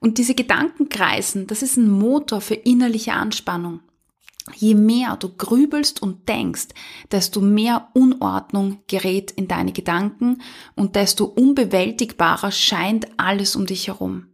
Und 0.00 0.16
diese 0.18 0.34
Gedanken 0.34 0.88
kreisen, 0.88 1.46
das 1.46 1.62
ist 1.62 1.76
ein 1.76 1.90
Motor 1.90 2.40
für 2.40 2.54
innerliche 2.54 3.12
Anspannung. 3.12 3.80
Je 4.54 4.74
mehr 4.74 5.16
du 5.16 5.28
grübelst 5.28 6.02
und 6.02 6.28
denkst, 6.28 6.68
desto 7.10 7.40
mehr 7.40 7.88
Unordnung 7.94 8.80
gerät 8.86 9.30
in 9.30 9.48
deine 9.48 9.72
Gedanken 9.72 10.42
und 10.74 10.96
desto 10.96 11.24
unbewältigbarer 11.24 12.50
scheint 12.50 13.08
alles 13.16 13.56
um 13.56 13.66
dich 13.66 13.88
herum. 13.88 14.26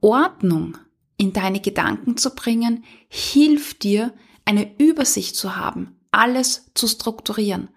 Ordnung 0.00 0.78
in 1.16 1.32
deine 1.32 1.60
Gedanken 1.60 2.16
zu 2.16 2.34
bringen, 2.34 2.84
hilft 3.08 3.84
dir, 3.84 4.12
eine 4.44 4.76
Übersicht 4.78 5.36
zu 5.36 5.56
haben, 5.56 5.96
alles 6.10 6.70
zu 6.74 6.88
strukturieren. 6.88 7.68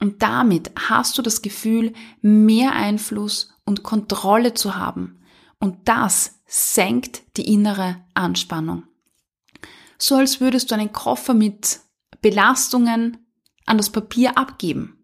Und 0.00 0.22
damit 0.22 0.70
hast 0.88 1.18
du 1.18 1.22
das 1.22 1.42
Gefühl, 1.42 1.92
mehr 2.22 2.72
Einfluss 2.72 3.52
und 3.64 3.82
Kontrolle 3.82 4.54
zu 4.54 4.76
haben. 4.76 5.18
Und 5.58 5.88
das 5.88 6.38
senkt 6.46 7.22
die 7.36 7.52
innere 7.52 7.96
Anspannung 8.14 8.84
so 9.98 10.16
als 10.16 10.40
würdest 10.40 10.70
du 10.70 10.74
einen 10.74 10.92
Koffer 10.92 11.34
mit 11.34 11.80
Belastungen 12.22 13.18
an 13.66 13.76
das 13.76 13.90
Papier 13.90 14.38
abgeben. 14.38 14.98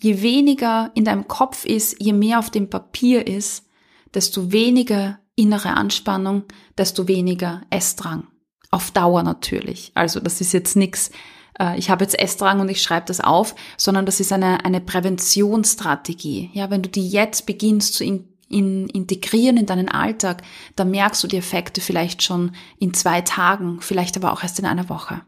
Je 0.00 0.20
weniger 0.22 0.90
in 0.94 1.04
deinem 1.04 1.28
Kopf 1.28 1.64
ist, 1.64 2.00
je 2.00 2.12
mehr 2.12 2.38
auf 2.38 2.50
dem 2.50 2.68
Papier 2.68 3.26
ist, 3.26 3.66
desto 4.12 4.52
weniger 4.52 5.18
innere 5.36 5.70
Anspannung, 5.70 6.44
desto 6.76 7.08
weniger 7.08 7.62
Essdrang. 7.70 8.26
Auf 8.70 8.90
Dauer 8.90 9.22
natürlich. 9.22 9.92
Also 9.94 10.20
das 10.20 10.40
ist 10.40 10.52
jetzt 10.52 10.76
nichts, 10.76 11.10
äh, 11.58 11.78
ich 11.78 11.90
habe 11.90 12.04
jetzt 12.04 12.18
Essdrang 12.18 12.60
und 12.60 12.68
ich 12.68 12.82
schreibe 12.82 13.06
das 13.06 13.20
auf, 13.20 13.54
sondern 13.76 14.04
das 14.04 14.20
ist 14.20 14.32
eine, 14.32 14.64
eine 14.64 14.80
Präventionsstrategie. 14.80 16.50
Ja, 16.52 16.70
wenn 16.70 16.82
du 16.82 16.88
die 16.88 17.08
jetzt 17.08 17.46
beginnst 17.46 17.94
zu 17.94 18.04
in, 18.04 18.28
in, 18.54 18.88
integrieren 18.88 19.56
in 19.56 19.66
deinen 19.66 19.88
Alltag, 19.88 20.42
dann 20.76 20.90
merkst 20.90 21.22
du 21.22 21.26
die 21.26 21.36
Effekte 21.36 21.80
vielleicht 21.80 22.22
schon 22.22 22.52
in 22.78 22.94
zwei 22.94 23.20
Tagen, 23.20 23.80
vielleicht 23.80 24.16
aber 24.16 24.32
auch 24.32 24.42
erst 24.42 24.58
in 24.60 24.66
einer 24.66 24.88
Woche. 24.88 25.22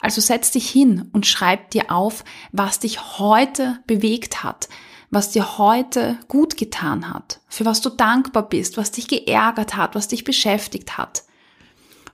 Also 0.00 0.22
setz 0.22 0.50
dich 0.50 0.68
hin 0.68 1.10
und 1.12 1.26
schreib 1.26 1.70
dir 1.70 1.92
auf, 1.92 2.24
was 2.52 2.78
dich 2.78 3.18
heute 3.18 3.80
bewegt 3.86 4.42
hat, 4.42 4.70
was 5.10 5.30
dir 5.30 5.58
heute 5.58 6.18
gut 6.28 6.56
getan 6.56 7.12
hat, 7.12 7.40
für 7.48 7.66
was 7.66 7.82
du 7.82 7.90
dankbar 7.90 8.48
bist, 8.48 8.78
was 8.78 8.90
dich 8.90 9.08
geärgert 9.08 9.76
hat, 9.76 9.94
was 9.94 10.08
dich 10.08 10.24
beschäftigt 10.24 10.96
hat. 10.96 11.24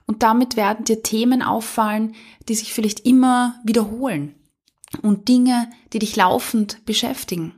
Und 0.05 0.23
damit 0.23 0.57
werden 0.57 0.83
dir 0.83 1.03
Themen 1.03 1.41
auffallen, 1.41 2.15
die 2.49 2.55
sich 2.55 2.73
vielleicht 2.73 3.05
immer 3.05 3.55
wiederholen 3.63 4.35
und 5.01 5.29
Dinge, 5.29 5.69
die 5.93 5.99
dich 5.99 6.15
laufend 6.15 6.85
beschäftigen. 6.85 7.53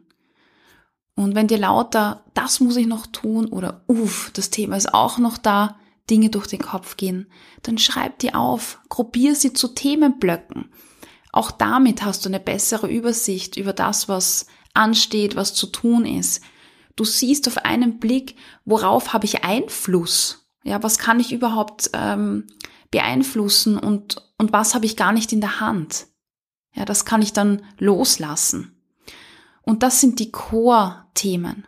Und 1.20 1.36
wenn 1.36 1.48
dir 1.48 1.58
lauter, 1.58 2.24
das 2.34 2.62
muss 2.62 2.78
ich 2.78 2.88
noch 2.88 3.06
tun 3.06 3.48
oder 3.48 3.84
uff, 3.88 4.32
das 4.34 4.52
Thema 4.52 4.78
ist 4.78 4.94
auch 4.94 5.18
noch 5.18 5.38
da, 5.38 5.78
Dinge 6.10 6.30
durch 6.30 6.48
den 6.48 6.62
Kopf 6.62 6.96
gehen, 6.96 7.28
dann 7.62 7.78
schreib 7.78 8.20
die 8.20 8.34
auf, 8.34 8.80
gruppier 8.88 9.36
sie 9.36 9.52
zu 9.52 9.68
Themenblöcken. 9.68 10.72
Auch 11.34 11.52
damit 11.52 12.06
hast 12.06 12.24
du 12.24 12.30
eine 12.30 12.40
bessere 12.40 12.88
Übersicht 12.88 13.58
über 13.58 13.74
das, 13.74 14.08
was 14.08 14.48
ansteht, 14.74 15.36
was 15.36 15.54
zu 15.54 15.68
tun 15.68 16.06
ist. 16.06 16.42
Du 16.96 17.04
siehst 17.04 17.50
auf 17.50 17.58
einen 17.58 18.00
Blick, 18.00 18.38
worauf 18.64 19.12
habe 19.12 19.26
ich 19.26 19.44
Einfluss? 19.44 20.50
Ja, 20.64 20.82
was 20.84 21.00
kann 21.00 21.20
ich 21.20 21.34
überhaupt 21.34 21.90
ähm, 21.92 22.48
beeinflussen 22.92 23.78
und, 23.78 24.26
und 24.38 24.54
was 24.54 24.74
habe 24.74 24.86
ich 24.86 24.96
gar 24.96 25.12
nicht 25.12 25.34
in 25.34 25.42
der 25.42 25.60
Hand? 25.60 26.08
Ja, 26.74 26.86
das 26.86 27.04
kann 27.04 27.22
ich 27.22 27.34
dann 27.34 27.62
loslassen. 27.78 28.79
Und 29.70 29.84
das 29.84 30.02
sind 30.02 30.18
die 30.18 30.32
Core-Themen. 30.32 31.68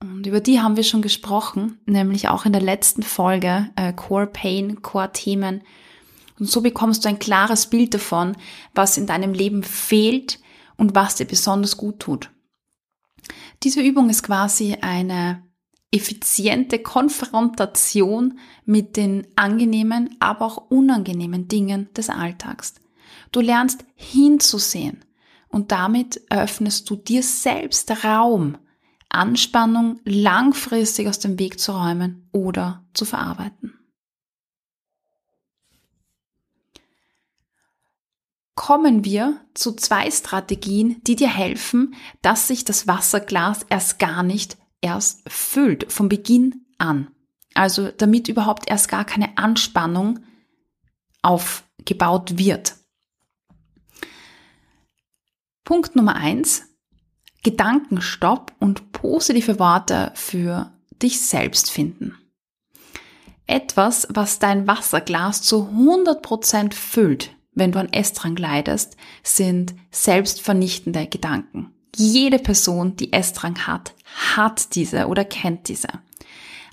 Und 0.00 0.26
über 0.26 0.40
die 0.40 0.58
haben 0.58 0.78
wir 0.78 0.84
schon 0.84 1.02
gesprochen, 1.02 1.78
nämlich 1.84 2.28
auch 2.28 2.46
in 2.46 2.52
der 2.52 2.62
letzten 2.62 3.02
Folge 3.02 3.68
äh, 3.76 3.92
Core 3.92 4.26
Pain, 4.26 4.80
Core 4.80 5.12
Themen. 5.12 5.62
Und 6.38 6.48
so 6.48 6.62
bekommst 6.62 7.04
du 7.04 7.10
ein 7.10 7.18
klares 7.18 7.66
Bild 7.66 7.92
davon, 7.92 8.38
was 8.74 8.96
in 8.96 9.06
deinem 9.06 9.34
Leben 9.34 9.64
fehlt 9.64 10.40
und 10.78 10.94
was 10.94 11.16
dir 11.16 11.26
besonders 11.26 11.76
gut 11.76 11.98
tut. 11.98 12.30
Diese 13.62 13.82
Übung 13.82 14.08
ist 14.08 14.22
quasi 14.22 14.78
eine 14.80 15.42
effiziente 15.90 16.78
Konfrontation 16.78 18.38
mit 18.64 18.96
den 18.96 19.26
angenehmen, 19.36 20.16
aber 20.20 20.46
auch 20.46 20.70
unangenehmen 20.70 21.48
Dingen 21.48 21.92
des 21.92 22.08
Alltags. 22.08 22.76
Du 23.30 23.42
lernst 23.42 23.84
hinzusehen 23.94 25.04
und 25.48 25.72
damit 25.72 26.20
eröffnest 26.28 26.88
du 26.90 26.96
dir 26.96 27.22
selbst 27.22 28.04
Raum, 28.04 28.58
Anspannung 29.08 30.00
langfristig 30.04 31.08
aus 31.08 31.18
dem 31.18 31.38
Weg 31.38 31.60
zu 31.60 31.72
räumen 31.72 32.28
oder 32.32 32.84
zu 32.92 33.04
verarbeiten. 33.04 33.72
Kommen 38.54 39.04
wir 39.04 39.40
zu 39.54 39.74
zwei 39.74 40.10
Strategien, 40.10 41.02
die 41.04 41.14
dir 41.14 41.28
helfen, 41.28 41.94
dass 42.22 42.48
sich 42.48 42.64
das 42.64 42.86
Wasserglas 42.86 43.64
erst 43.68 43.98
gar 43.98 44.22
nicht 44.22 44.56
erst 44.80 45.22
füllt, 45.28 45.92
von 45.92 46.08
Beginn 46.08 46.64
an. 46.78 47.08
Also 47.54 47.90
damit 47.90 48.28
überhaupt 48.28 48.68
erst 48.68 48.88
gar 48.88 49.04
keine 49.04 49.36
Anspannung 49.36 50.20
aufgebaut 51.22 52.38
wird. 52.38 52.74
Punkt 55.66 55.96
Nummer 55.96 56.14
eins: 56.14 56.62
Gedankenstopp 57.42 58.52
und 58.60 58.92
positive 58.92 59.58
Worte 59.58 60.12
für 60.14 60.72
dich 61.02 61.20
selbst 61.20 61.72
finden. 61.72 62.16
Etwas, 63.48 64.06
was 64.08 64.38
dein 64.38 64.68
Wasserglas 64.68 65.42
zu 65.42 65.68
100% 65.76 66.72
füllt, 66.72 67.32
wenn 67.52 67.72
du 67.72 67.80
an 67.80 67.92
Essdrang 67.92 68.36
leidest, 68.36 68.96
sind 69.24 69.74
selbstvernichtende 69.90 71.08
Gedanken. 71.08 71.74
Jede 71.96 72.38
Person, 72.38 72.94
die 72.94 73.12
Essdrang 73.12 73.66
hat, 73.66 73.94
hat 74.36 74.76
diese 74.76 75.08
oder 75.08 75.24
kennt 75.24 75.66
diese. 75.66 75.88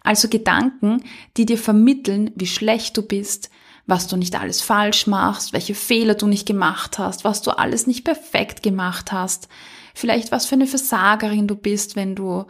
Also 0.03 0.29
Gedanken, 0.29 1.03
die 1.35 1.47
dir 1.47 1.57
vermitteln, 1.57 2.29
wie 2.35 2.45
schlecht 2.45 2.95
du 2.95 3.01
bist, 3.01 3.49
was 3.85 4.07
du 4.07 4.15
nicht 4.15 4.39
alles 4.39 4.61
falsch 4.61 5.07
machst, 5.07 5.53
welche 5.53 5.75
Fehler 5.75 6.15
du 6.15 6.27
nicht 6.27 6.45
gemacht 6.45 6.97
hast, 6.99 7.23
was 7.23 7.41
du 7.41 7.51
alles 7.51 7.87
nicht 7.87 8.03
perfekt 8.03 8.63
gemacht 8.63 9.11
hast, 9.11 9.49
vielleicht 9.93 10.31
was 10.31 10.45
für 10.45 10.55
eine 10.55 10.67
Versagerin 10.67 11.47
du 11.47 11.55
bist, 11.55 11.95
wenn 11.95 12.15
du 12.15 12.45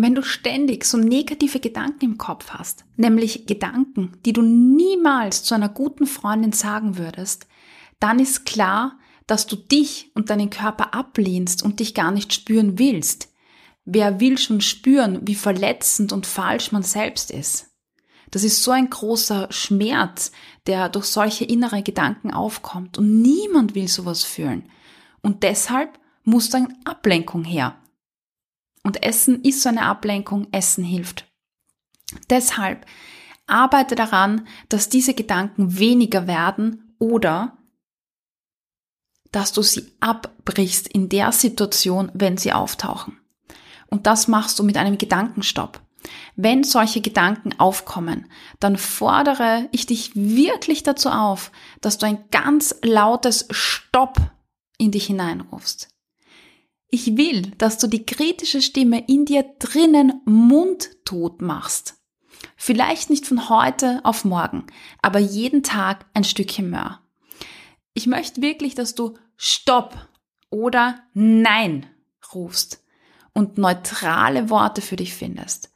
wenn 0.00 0.14
du 0.14 0.22
ständig 0.22 0.84
so 0.84 0.96
negative 0.96 1.58
Gedanken 1.58 2.04
im 2.04 2.18
Kopf 2.18 2.50
hast, 2.50 2.84
nämlich 2.96 3.46
Gedanken, 3.46 4.12
die 4.24 4.32
du 4.32 4.42
niemals 4.42 5.42
zu 5.42 5.56
einer 5.56 5.68
guten 5.68 6.06
Freundin 6.06 6.52
sagen 6.52 6.98
würdest, 6.98 7.48
dann 7.98 8.20
ist 8.20 8.46
klar, 8.46 8.96
dass 9.26 9.48
du 9.48 9.56
dich 9.56 10.12
und 10.14 10.30
deinen 10.30 10.50
Körper 10.50 10.94
ablehnst 10.94 11.64
und 11.64 11.80
dich 11.80 11.94
gar 11.94 12.12
nicht 12.12 12.32
spüren 12.32 12.78
willst. 12.78 13.32
Wer 13.84 14.20
will 14.20 14.38
schon 14.38 14.60
spüren, 14.60 15.26
wie 15.26 15.34
verletzend 15.34 16.12
und 16.12 16.26
falsch 16.26 16.70
man 16.70 16.84
selbst 16.84 17.32
ist? 17.32 17.67
Das 18.30 18.44
ist 18.44 18.62
so 18.62 18.70
ein 18.70 18.90
großer 18.90 19.48
Schmerz, 19.50 20.32
der 20.66 20.88
durch 20.88 21.06
solche 21.06 21.44
innere 21.44 21.82
Gedanken 21.82 22.32
aufkommt 22.32 22.98
und 22.98 23.22
niemand 23.22 23.74
will 23.74 23.88
sowas 23.88 24.24
fühlen. 24.24 24.70
Und 25.22 25.42
deshalb 25.42 25.98
muss 26.24 26.50
dann 26.50 26.76
Ablenkung 26.84 27.44
her. 27.44 27.76
Und 28.82 29.02
Essen 29.02 29.42
ist 29.42 29.62
so 29.62 29.68
eine 29.68 29.82
Ablenkung, 29.82 30.46
Essen 30.52 30.84
hilft. 30.84 31.26
Deshalb 32.30 32.86
arbeite 33.46 33.94
daran, 33.94 34.46
dass 34.68 34.88
diese 34.88 35.14
Gedanken 35.14 35.78
weniger 35.78 36.26
werden 36.26 36.94
oder 36.98 37.58
dass 39.32 39.52
du 39.52 39.62
sie 39.62 39.92
abbrichst 40.00 40.88
in 40.88 41.08
der 41.08 41.32
Situation, 41.32 42.10
wenn 42.14 42.36
sie 42.36 42.52
auftauchen. 42.52 43.18
Und 43.88 44.06
das 44.06 44.28
machst 44.28 44.58
du 44.58 44.62
mit 44.62 44.76
einem 44.76 44.98
Gedankenstopp. 44.98 45.80
Wenn 46.36 46.64
solche 46.64 47.00
Gedanken 47.00 47.58
aufkommen, 47.58 48.30
dann 48.60 48.76
fordere 48.76 49.68
ich 49.72 49.86
dich 49.86 50.14
wirklich 50.14 50.82
dazu 50.82 51.10
auf, 51.10 51.50
dass 51.80 51.98
du 51.98 52.06
ein 52.06 52.24
ganz 52.30 52.76
lautes 52.82 53.48
Stopp 53.50 54.18
in 54.78 54.92
dich 54.92 55.06
hineinrufst. 55.06 55.88
Ich 56.90 57.16
will, 57.16 57.42
dass 57.58 57.78
du 57.78 57.86
die 57.86 58.06
kritische 58.06 58.62
Stimme 58.62 59.04
in 59.08 59.24
dir 59.24 59.44
drinnen 59.58 60.22
mundtot 60.24 61.42
machst. 61.42 61.96
Vielleicht 62.56 63.10
nicht 63.10 63.26
von 63.26 63.48
heute 63.48 64.00
auf 64.04 64.24
morgen, 64.24 64.66
aber 65.02 65.18
jeden 65.18 65.62
Tag 65.62 66.06
ein 66.14 66.24
Stückchen 66.24 66.70
mehr. 66.70 67.00
Ich 67.92 68.06
möchte 68.06 68.40
wirklich, 68.40 68.74
dass 68.74 68.94
du 68.94 69.18
Stopp 69.36 70.08
oder 70.50 71.00
Nein 71.14 71.86
rufst 72.32 72.84
und 73.34 73.58
neutrale 73.58 74.50
Worte 74.50 74.80
für 74.80 74.96
dich 74.96 75.14
findest. 75.14 75.70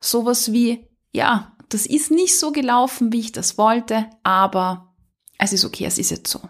Sowas 0.00 0.52
wie, 0.52 0.86
ja, 1.12 1.56
das 1.68 1.86
ist 1.86 2.10
nicht 2.10 2.38
so 2.38 2.52
gelaufen, 2.52 3.12
wie 3.12 3.20
ich 3.20 3.32
das 3.32 3.58
wollte, 3.58 4.08
aber 4.22 4.94
es 5.38 5.52
ist 5.52 5.64
okay, 5.64 5.84
es 5.84 5.98
ist 5.98 6.10
jetzt 6.10 6.30
so. 6.30 6.40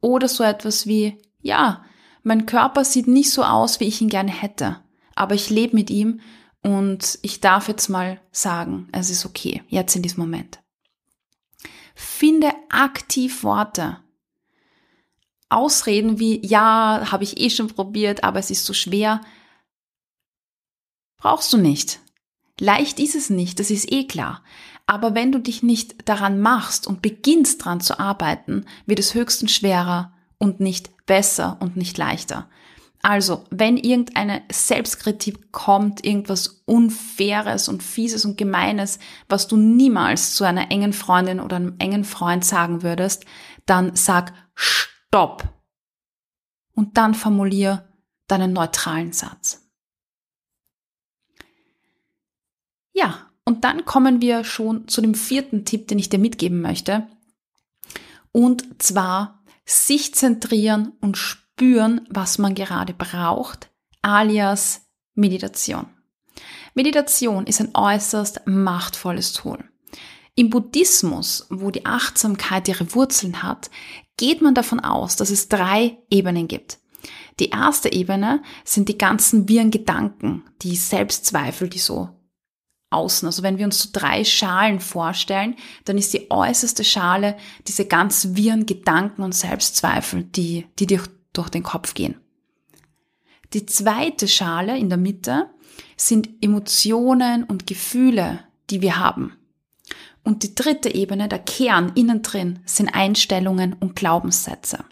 Oder 0.00 0.28
so 0.28 0.44
etwas 0.44 0.86
wie, 0.86 1.18
ja, 1.40 1.84
mein 2.22 2.46
Körper 2.46 2.84
sieht 2.84 3.06
nicht 3.06 3.30
so 3.30 3.44
aus, 3.44 3.80
wie 3.80 3.84
ich 3.84 4.00
ihn 4.00 4.08
gerne 4.08 4.32
hätte, 4.32 4.80
aber 5.14 5.34
ich 5.34 5.50
lebe 5.50 5.76
mit 5.76 5.90
ihm 5.90 6.20
und 6.62 7.18
ich 7.22 7.40
darf 7.40 7.68
jetzt 7.68 7.88
mal 7.88 8.20
sagen, 8.32 8.88
es 8.92 9.10
ist 9.10 9.26
okay, 9.26 9.62
jetzt 9.68 9.94
in 9.94 10.02
diesem 10.02 10.20
Moment. 10.20 10.60
Finde 11.94 12.50
aktiv 12.70 13.44
Worte, 13.44 13.98
Ausreden 15.50 16.18
wie, 16.18 16.44
ja, 16.44 17.12
habe 17.12 17.22
ich 17.22 17.38
eh 17.38 17.50
schon 17.50 17.68
probiert, 17.68 18.24
aber 18.24 18.40
es 18.40 18.50
ist 18.50 18.64
so 18.64 18.72
schwer, 18.72 19.20
brauchst 21.16 21.52
du 21.52 21.58
nicht. 21.58 22.00
Leicht 22.60 23.00
ist 23.00 23.14
es 23.14 23.30
nicht, 23.30 23.58
das 23.58 23.70
ist 23.70 23.90
eh 23.90 24.06
klar. 24.06 24.42
Aber 24.86 25.14
wenn 25.14 25.32
du 25.32 25.38
dich 25.40 25.62
nicht 25.62 26.08
daran 26.08 26.40
machst 26.40 26.86
und 26.86 27.02
beginnst 27.02 27.64
dran 27.64 27.80
zu 27.80 27.98
arbeiten, 27.98 28.66
wird 28.86 28.98
es 28.98 29.14
höchstens 29.14 29.52
schwerer 29.52 30.12
und 30.38 30.60
nicht 30.60 31.06
besser 31.06 31.56
und 31.60 31.76
nicht 31.76 31.96
leichter. 31.96 32.48
Also, 33.02 33.44
wenn 33.50 33.76
irgendeine 33.76 34.42
Selbstkritik 34.50 35.52
kommt, 35.52 36.06
irgendwas 36.06 36.62
Unfaires 36.64 37.68
und 37.68 37.82
Fieses 37.82 38.24
und 38.24 38.38
Gemeines, 38.38 38.98
was 39.28 39.46
du 39.46 39.58
niemals 39.58 40.34
zu 40.34 40.44
einer 40.44 40.70
engen 40.70 40.94
Freundin 40.94 41.40
oder 41.40 41.56
einem 41.56 41.74
engen 41.78 42.04
Freund 42.04 42.46
sagen 42.46 42.82
würdest, 42.82 43.26
dann 43.66 43.94
sag 43.94 44.32
Stopp. 44.54 45.44
Und 46.74 46.96
dann 46.96 47.14
formulier 47.14 47.88
deinen 48.26 48.54
neutralen 48.54 49.12
Satz. 49.12 49.63
Ja, 52.94 53.30
und 53.44 53.64
dann 53.64 53.84
kommen 53.84 54.22
wir 54.22 54.44
schon 54.44 54.88
zu 54.88 55.02
dem 55.02 55.14
vierten 55.14 55.66
Tipp, 55.66 55.88
den 55.88 55.98
ich 55.98 56.08
dir 56.08 56.18
mitgeben 56.18 56.62
möchte. 56.62 57.06
Und 58.32 58.82
zwar 58.82 59.42
sich 59.66 60.14
zentrieren 60.14 60.92
und 61.00 61.18
spüren, 61.18 62.06
was 62.08 62.38
man 62.38 62.54
gerade 62.54 62.94
braucht, 62.94 63.70
alias 64.00 64.86
Meditation. 65.14 65.86
Meditation 66.74 67.46
ist 67.46 67.60
ein 67.60 67.74
äußerst 67.74 68.46
machtvolles 68.46 69.32
Tool. 69.32 69.62
Im 70.36 70.50
Buddhismus, 70.50 71.46
wo 71.50 71.70
die 71.70 71.86
Achtsamkeit 71.86 72.66
ihre 72.68 72.94
Wurzeln 72.94 73.42
hat, 73.42 73.70
geht 74.16 74.42
man 74.42 74.54
davon 74.54 74.80
aus, 74.80 75.16
dass 75.16 75.30
es 75.30 75.48
drei 75.48 75.98
Ebenen 76.10 76.48
gibt. 76.48 76.78
Die 77.38 77.50
erste 77.50 77.92
Ebene 77.92 78.42
sind 78.64 78.88
die 78.88 78.98
ganzen 78.98 79.48
wirren 79.48 79.70
Gedanken, 79.70 80.44
die 80.62 80.76
Selbstzweifel, 80.76 81.68
die 81.68 81.78
so 81.78 82.10
außen. 82.90 83.26
Also 83.26 83.42
wenn 83.42 83.58
wir 83.58 83.64
uns 83.64 83.82
so 83.82 83.88
drei 83.92 84.24
Schalen 84.24 84.80
vorstellen, 84.80 85.56
dann 85.84 85.98
ist 85.98 86.14
die 86.14 86.30
äußerste 86.30 86.84
Schale 86.84 87.36
diese 87.66 87.86
ganz 87.86 88.28
wirren 88.32 88.66
Gedanken 88.66 89.22
und 89.22 89.34
Selbstzweifel, 89.34 90.24
die, 90.24 90.66
die 90.78 90.86
durch, 90.86 91.06
durch 91.32 91.48
den 91.48 91.62
Kopf 91.62 91.94
gehen. 91.94 92.16
Die 93.52 93.66
zweite 93.66 94.28
Schale 94.28 94.78
in 94.78 94.88
der 94.88 94.98
Mitte 94.98 95.50
sind 95.96 96.28
Emotionen 96.40 97.44
und 97.44 97.66
Gefühle, 97.66 98.40
die 98.70 98.80
wir 98.80 98.98
haben. 98.98 99.36
Und 100.24 100.42
die 100.42 100.54
dritte 100.54 100.92
Ebene, 100.94 101.28
der 101.28 101.38
Kern 101.38 101.92
innen 101.94 102.22
drin, 102.22 102.60
sind 102.64 102.94
Einstellungen 102.94 103.74
und 103.74 103.94
Glaubenssätze. 103.94 104.84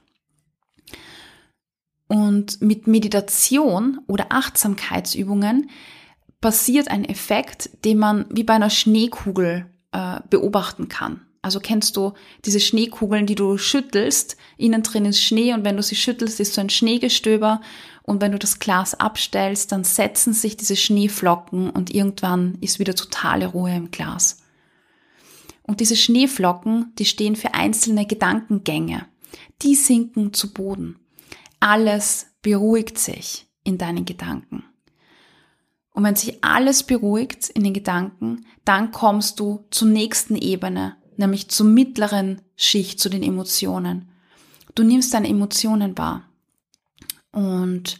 Und 2.06 2.60
mit 2.60 2.86
Meditation 2.86 4.00
oder 4.06 4.26
Achtsamkeitsübungen 4.28 5.70
passiert 6.42 6.88
ein 6.88 7.06
Effekt, 7.06 7.70
den 7.86 7.98
man 7.98 8.26
wie 8.28 8.42
bei 8.42 8.52
einer 8.52 8.68
Schneekugel 8.68 9.64
äh, 9.92 10.20
beobachten 10.28 10.88
kann. 10.88 11.22
Also 11.40 11.58
kennst 11.58 11.96
du 11.96 12.12
diese 12.44 12.60
Schneekugeln, 12.60 13.26
die 13.26 13.34
du 13.34 13.56
schüttelst, 13.56 14.36
innen 14.58 14.82
drin 14.82 15.06
ist 15.06 15.22
Schnee 15.22 15.54
und 15.54 15.64
wenn 15.64 15.76
du 15.76 15.82
sie 15.82 15.96
schüttelst, 15.96 16.38
ist 16.38 16.54
so 16.54 16.60
ein 16.60 16.70
Schneegestöber 16.70 17.62
und 18.02 18.20
wenn 18.20 18.32
du 18.32 18.38
das 18.38 18.58
Glas 18.58 18.94
abstellst, 18.94 19.72
dann 19.72 19.82
setzen 19.82 20.34
sich 20.34 20.56
diese 20.56 20.76
Schneeflocken 20.76 21.70
und 21.70 21.92
irgendwann 21.92 22.58
ist 22.60 22.78
wieder 22.78 22.94
totale 22.94 23.46
Ruhe 23.46 23.74
im 23.74 23.90
Glas. 23.90 24.38
Und 25.62 25.80
diese 25.80 25.96
Schneeflocken, 25.96 26.92
die 26.98 27.04
stehen 27.04 27.36
für 27.36 27.54
einzelne 27.54 28.06
Gedankengänge. 28.06 29.06
Die 29.62 29.74
sinken 29.74 30.32
zu 30.32 30.52
Boden. 30.52 30.98
Alles 31.60 32.26
beruhigt 32.42 32.98
sich 32.98 33.46
in 33.64 33.78
deinen 33.78 34.04
Gedanken. 34.04 34.64
Und 35.92 36.04
wenn 36.04 36.16
sich 36.16 36.42
alles 36.42 36.84
beruhigt 36.84 37.50
in 37.50 37.64
den 37.64 37.74
Gedanken, 37.74 38.46
dann 38.64 38.92
kommst 38.92 39.40
du 39.40 39.66
zur 39.70 39.88
nächsten 39.88 40.36
Ebene, 40.36 40.96
nämlich 41.16 41.48
zur 41.48 41.66
mittleren 41.66 42.40
Schicht, 42.56 42.98
zu 42.98 43.08
den 43.08 43.22
Emotionen. 43.22 44.10
Du 44.74 44.82
nimmst 44.82 45.12
deine 45.12 45.28
Emotionen 45.28 45.96
wahr. 45.98 46.24
Und 47.32 47.98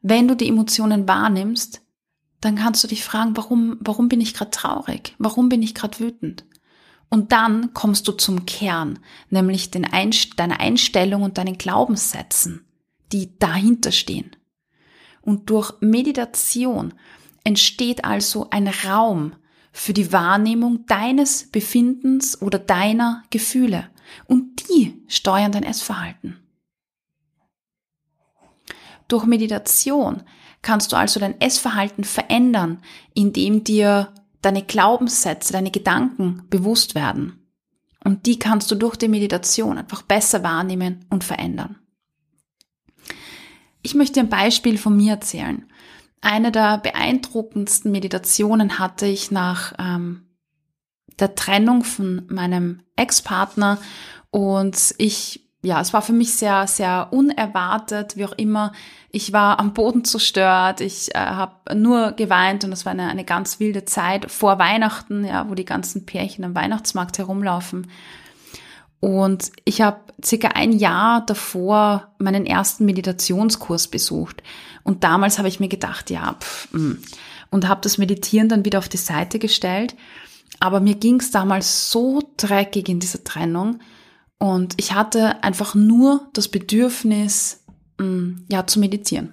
wenn 0.00 0.28
du 0.28 0.34
die 0.34 0.48
Emotionen 0.48 1.06
wahrnimmst, 1.06 1.82
dann 2.40 2.56
kannst 2.56 2.84
du 2.84 2.88
dich 2.88 3.02
fragen, 3.04 3.36
warum, 3.36 3.76
warum 3.80 4.08
bin 4.08 4.20
ich 4.20 4.34
gerade 4.34 4.50
traurig? 4.50 5.14
Warum 5.18 5.48
bin 5.48 5.62
ich 5.62 5.74
gerade 5.74 5.98
wütend? 5.98 6.44
Und 7.08 7.32
dann 7.32 7.72
kommst 7.72 8.08
du 8.08 8.12
zum 8.12 8.46
Kern, 8.46 8.98
nämlich 9.30 9.70
den 9.70 9.84
Einst 9.84 10.38
deiner 10.38 10.60
Einstellung 10.60 11.22
und 11.22 11.38
deinen 11.38 11.58
Glaubenssätzen, 11.58 12.66
die 13.12 13.38
dahinter 13.38 13.92
stehen. 13.92 14.34
Und 15.26 15.50
durch 15.50 15.74
Meditation 15.80 16.94
entsteht 17.42 18.04
also 18.04 18.48
ein 18.50 18.68
Raum 18.68 19.34
für 19.72 19.92
die 19.92 20.12
Wahrnehmung 20.12 20.86
deines 20.86 21.50
Befindens 21.50 22.40
oder 22.40 22.60
deiner 22.60 23.24
Gefühle. 23.30 23.90
Und 24.26 24.68
die 24.68 25.02
steuern 25.08 25.50
dein 25.50 25.64
Essverhalten. 25.64 26.38
Durch 29.08 29.26
Meditation 29.26 30.22
kannst 30.62 30.92
du 30.92 30.96
also 30.96 31.18
dein 31.18 31.40
Essverhalten 31.40 32.04
verändern, 32.04 32.80
indem 33.12 33.64
dir 33.64 34.14
deine 34.42 34.62
Glaubenssätze, 34.62 35.52
deine 35.52 35.72
Gedanken 35.72 36.44
bewusst 36.50 36.94
werden. 36.94 37.50
Und 38.04 38.26
die 38.26 38.38
kannst 38.38 38.70
du 38.70 38.76
durch 38.76 38.94
die 38.94 39.08
Meditation 39.08 39.76
einfach 39.76 40.02
besser 40.02 40.44
wahrnehmen 40.44 41.04
und 41.10 41.24
verändern. 41.24 41.80
Ich 43.86 43.94
möchte 43.94 44.18
ein 44.18 44.28
Beispiel 44.28 44.78
von 44.78 44.96
mir 44.96 45.12
erzählen. 45.12 45.64
Eine 46.20 46.50
der 46.50 46.78
beeindruckendsten 46.78 47.92
Meditationen 47.92 48.80
hatte 48.80 49.06
ich 49.06 49.30
nach 49.30 49.74
ähm, 49.78 50.26
der 51.20 51.36
Trennung 51.36 51.84
von 51.84 52.26
meinem 52.28 52.80
Ex-Partner 52.96 53.78
und 54.32 54.92
ich, 54.98 55.48
ja, 55.62 55.80
es 55.80 55.92
war 55.92 56.02
für 56.02 56.14
mich 56.14 56.34
sehr, 56.34 56.66
sehr 56.66 57.10
unerwartet, 57.12 58.16
wie 58.16 58.24
auch 58.24 58.32
immer. 58.32 58.72
Ich 59.12 59.32
war 59.32 59.60
am 59.60 59.72
Boden 59.72 60.04
zerstört, 60.04 60.80
ich 60.80 61.14
äh, 61.14 61.18
habe 61.18 61.76
nur 61.76 62.10
geweint 62.10 62.64
und 62.64 62.72
es 62.72 62.84
war 62.86 62.90
eine, 62.90 63.08
eine 63.08 63.24
ganz 63.24 63.60
wilde 63.60 63.84
Zeit 63.84 64.28
vor 64.28 64.58
Weihnachten, 64.58 65.24
ja, 65.24 65.48
wo 65.48 65.54
die 65.54 65.64
ganzen 65.64 66.06
Pärchen 66.06 66.44
am 66.44 66.56
Weihnachtsmarkt 66.56 67.18
herumlaufen. 67.18 67.86
Und 69.00 69.52
ich 69.64 69.82
habe 69.82 70.00
circa 70.24 70.48
ein 70.48 70.72
Jahr 70.72 71.24
davor 71.24 72.14
meinen 72.18 72.46
ersten 72.46 72.84
Meditationskurs 72.86 73.88
besucht. 73.88 74.42
Und 74.82 75.04
damals 75.04 75.38
habe 75.38 75.48
ich 75.48 75.60
mir 75.60 75.68
gedacht, 75.68 76.10
ja, 76.10 76.36
pff, 76.40 76.72
mm. 76.72 76.92
und 77.50 77.68
habe 77.68 77.80
das 77.82 77.98
Meditieren 77.98 78.48
dann 78.48 78.64
wieder 78.64 78.78
auf 78.78 78.88
die 78.88 78.96
Seite 78.96 79.38
gestellt. 79.38 79.94
Aber 80.60 80.80
mir 80.80 80.94
ging 80.94 81.20
es 81.20 81.30
damals 81.30 81.90
so 81.90 82.22
dreckig 82.36 82.88
in 82.88 83.00
dieser 83.00 83.22
Trennung. 83.22 83.80
Und 84.38 84.74
ich 84.78 84.92
hatte 84.92 85.42
einfach 85.42 85.74
nur 85.74 86.28
das 86.32 86.48
Bedürfnis, 86.48 87.64
mm, 87.98 88.44
ja, 88.50 88.66
zu 88.66 88.80
meditieren. 88.80 89.32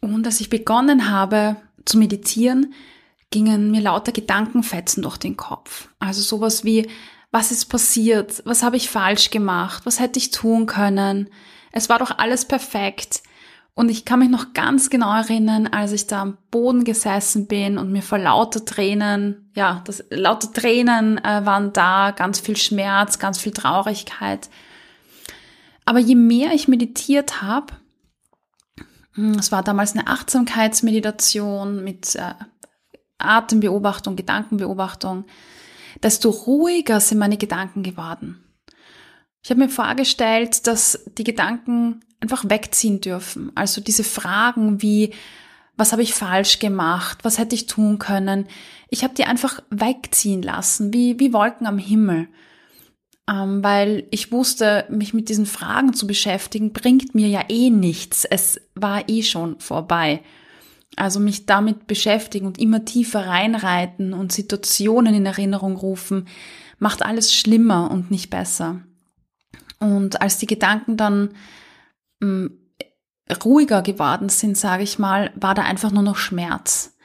Und 0.00 0.26
als 0.26 0.40
ich 0.40 0.50
begonnen 0.50 1.10
habe 1.10 1.56
zu 1.84 1.98
meditieren, 1.98 2.74
gingen 3.30 3.70
mir 3.70 3.80
lauter 3.80 4.12
Gedankenfetzen 4.12 5.02
durch 5.02 5.16
den 5.16 5.36
Kopf. 5.36 5.88
Also 5.98 6.22
sowas 6.22 6.64
wie, 6.64 6.88
was 7.34 7.50
ist 7.50 7.64
passiert, 7.64 8.42
was 8.44 8.62
habe 8.62 8.76
ich 8.76 8.88
falsch 8.88 9.30
gemacht, 9.30 9.84
was 9.86 9.98
hätte 9.98 10.20
ich 10.20 10.30
tun 10.30 10.66
können. 10.66 11.28
Es 11.72 11.88
war 11.88 11.98
doch 11.98 12.16
alles 12.16 12.44
perfekt. 12.44 13.24
Und 13.74 13.88
ich 13.88 14.04
kann 14.04 14.20
mich 14.20 14.28
noch 14.28 14.52
ganz 14.52 14.88
genau 14.88 15.12
erinnern, 15.12 15.66
als 15.66 15.90
ich 15.90 16.06
da 16.06 16.22
am 16.22 16.38
Boden 16.52 16.84
gesessen 16.84 17.48
bin 17.48 17.76
und 17.76 17.90
mir 17.90 18.02
vor 18.02 18.18
lauter 18.18 18.64
Tränen, 18.64 19.50
ja, 19.56 19.82
das, 19.84 20.04
lauter 20.10 20.52
Tränen 20.52 21.18
äh, 21.18 21.44
waren 21.44 21.72
da, 21.72 22.12
ganz 22.12 22.38
viel 22.38 22.56
Schmerz, 22.56 23.18
ganz 23.18 23.40
viel 23.40 23.50
Traurigkeit. 23.50 24.48
Aber 25.84 25.98
je 25.98 26.14
mehr 26.14 26.52
ich 26.52 26.68
meditiert 26.68 27.42
habe, 27.42 27.74
hm, 29.14 29.32
es 29.40 29.50
war 29.50 29.64
damals 29.64 29.94
eine 29.94 30.06
Achtsamkeitsmeditation 30.06 31.82
mit 31.82 32.14
äh, 32.14 32.34
Atembeobachtung, 33.18 34.14
Gedankenbeobachtung, 34.14 35.24
desto 36.02 36.30
ruhiger 36.30 37.00
sind 37.00 37.18
meine 37.18 37.36
Gedanken 37.36 37.82
geworden. 37.82 38.40
Ich 39.42 39.50
habe 39.50 39.60
mir 39.60 39.68
vorgestellt, 39.68 40.66
dass 40.66 41.04
die 41.18 41.24
Gedanken 41.24 42.00
einfach 42.20 42.48
wegziehen 42.48 43.00
dürfen. 43.00 43.52
Also 43.54 43.82
diese 43.82 44.04
Fragen 44.04 44.80
wie, 44.80 45.12
was 45.76 45.92
habe 45.92 46.02
ich 46.02 46.14
falsch 46.14 46.58
gemacht, 46.58 47.18
was 47.22 47.38
hätte 47.38 47.54
ich 47.54 47.66
tun 47.66 47.98
können, 47.98 48.46
ich 48.88 49.04
habe 49.04 49.14
die 49.14 49.24
einfach 49.24 49.60
wegziehen 49.70 50.42
lassen, 50.42 50.92
wie, 50.94 51.18
wie 51.20 51.32
Wolken 51.32 51.66
am 51.66 51.78
Himmel. 51.78 52.28
Ähm, 53.28 53.62
weil 53.62 54.06
ich 54.10 54.32
wusste, 54.32 54.86
mich 54.90 55.14
mit 55.14 55.28
diesen 55.28 55.46
Fragen 55.46 55.94
zu 55.94 56.06
beschäftigen, 56.06 56.72
bringt 56.72 57.14
mir 57.14 57.28
ja 57.28 57.44
eh 57.48 57.70
nichts. 57.70 58.24
Es 58.24 58.60
war 58.74 59.08
eh 59.08 59.22
schon 59.22 59.58
vorbei. 59.60 60.22
Also 60.96 61.20
mich 61.20 61.46
damit 61.46 61.86
beschäftigen 61.86 62.46
und 62.46 62.58
immer 62.58 62.84
tiefer 62.84 63.26
reinreiten 63.26 64.12
und 64.12 64.32
Situationen 64.32 65.14
in 65.14 65.26
Erinnerung 65.26 65.76
rufen, 65.76 66.28
macht 66.78 67.04
alles 67.04 67.34
schlimmer 67.34 67.90
und 67.90 68.10
nicht 68.10 68.30
besser. 68.30 68.80
Und 69.80 70.22
als 70.22 70.38
die 70.38 70.46
Gedanken 70.46 70.96
dann 70.96 71.34
mh, 72.20 72.48
hm, 72.48 72.58
ruhiger 73.44 73.82
geworden 73.82 74.28
sind, 74.28 74.56
sage 74.56 74.82
ich 74.82 74.98
mal, 74.98 75.32
war 75.34 75.54
da 75.54 75.62
einfach 75.62 75.90
nur 75.90 76.02
noch 76.02 76.16
Schmerz. 76.16 76.96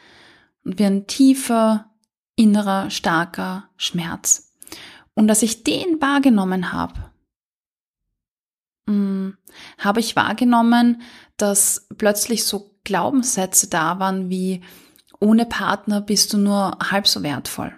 Und 0.63 0.78
wie 0.78 0.86
ein 0.86 1.08
tiefer, 1.08 1.89
innerer, 2.36 2.89
starker 2.89 3.69
Schmerz. 3.78 4.54
Und 5.13 5.28
dass 5.28 5.41
ich 5.41 5.63
den 5.63 6.02
wahrgenommen 6.02 6.71
habe, 6.71 7.12
mh, 8.86 8.93
mm, 8.93 9.38
habe 9.78 9.99
ich 9.99 10.15
wahrgenommen, 10.15 11.02
dass 11.38 11.88
plötzlich 11.97 12.45
so 12.45 12.68
Glaubenssätze 12.83 13.67
da 13.67 13.99
waren 13.99 14.29
wie, 14.29 14.61
ohne 15.19 15.45
Partner 15.45 16.01
bist 16.01 16.33
du 16.33 16.37
nur 16.37 16.77
halb 16.91 17.07
so 17.07 17.23
wertvoll. 17.23 17.73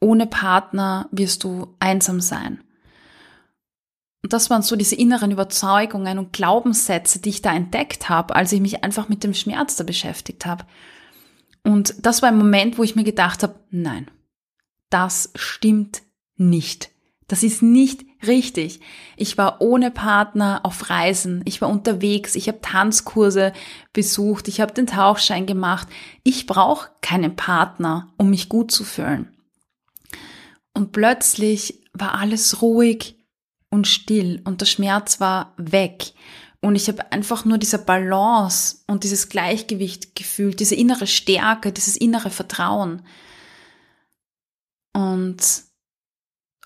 Ohne 0.00 0.26
Partner 0.26 1.08
wirst 1.10 1.44
du 1.44 1.74
einsam 1.80 2.20
sein. 2.20 2.62
Und 4.22 4.32
das 4.32 4.50
waren 4.50 4.62
so 4.62 4.76
diese 4.76 4.96
inneren 4.96 5.30
Überzeugungen 5.30 6.18
und 6.18 6.32
Glaubenssätze, 6.32 7.20
die 7.20 7.28
ich 7.28 7.42
da 7.42 7.54
entdeckt 7.54 8.08
habe, 8.08 8.34
als 8.34 8.52
ich 8.52 8.60
mich 8.60 8.82
einfach 8.82 9.08
mit 9.08 9.22
dem 9.22 9.34
Schmerz 9.34 9.76
da 9.76 9.84
beschäftigt 9.84 10.46
habe. 10.46 10.64
Und 11.62 11.94
das 12.04 12.22
war 12.22 12.28
ein 12.28 12.38
Moment, 12.38 12.78
wo 12.78 12.82
ich 12.82 12.96
mir 12.96 13.04
gedacht 13.04 13.42
habe, 13.42 13.60
nein, 13.70 14.10
das 14.90 15.30
stimmt 15.34 16.02
nicht. 16.36 16.90
Das 17.28 17.42
ist 17.42 17.60
nicht 17.60 18.04
richtig. 18.24 18.80
Ich 19.16 19.36
war 19.36 19.60
ohne 19.60 19.90
Partner 19.90 20.60
auf 20.62 20.90
Reisen, 20.90 21.42
ich 21.44 21.60
war 21.60 21.68
unterwegs, 21.68 22.36
ich 22.36 22.46
habe 22.46 22.60
Tanzkurse 22.60 23.52
besucht, 23.92 24.46
ich 24.46 24.60
habe 24.60 24.72
den 24.72 24.86
Tauchschein 24.86 25.46
gemacht. 25.46 25.88
Ich 26.22 26.46
brauche 26.46 26.90
keinen 27.00 27.34
Partner, 27.34 28.12
um 28.16 28.30
mich 28.30 28.48
gut 28.48 28.70
zu 28.70 28.84
fühlen. 28.84 29.36
Und 30.72 30.92
plötzlich 30.92 31.82
war 31.92 32.14
alles 32.14 32.62
ruhig 32.62 33.16
und 33.70 33.88
still 33.88 34.40
und 34.44 34.60
der 34.60 34.66
Schmerz 34.66 35.18
war 35.18 35.52
weg. 35.56 36.12
Und 36.60 36.76
ich 36.76 36.88
habe 36.88 37.12
einfach 37.12 37.44
nur 37.44 37.58
diese 37.58 37.78
Balance 37.78 38.78
und 38.86 39.04
dieses 39.04 39.28
Gleichgewicht 39.28 40.14
gefühlt, 40.14 40.60
diese 40.60 40.74
innere 40.74 41.06
Stärke, 41.06 41.72
dieses 41.72 41.96
innere 41.96 42.30
Vertrauen. 42.30 43.02
Und 44.92 45.65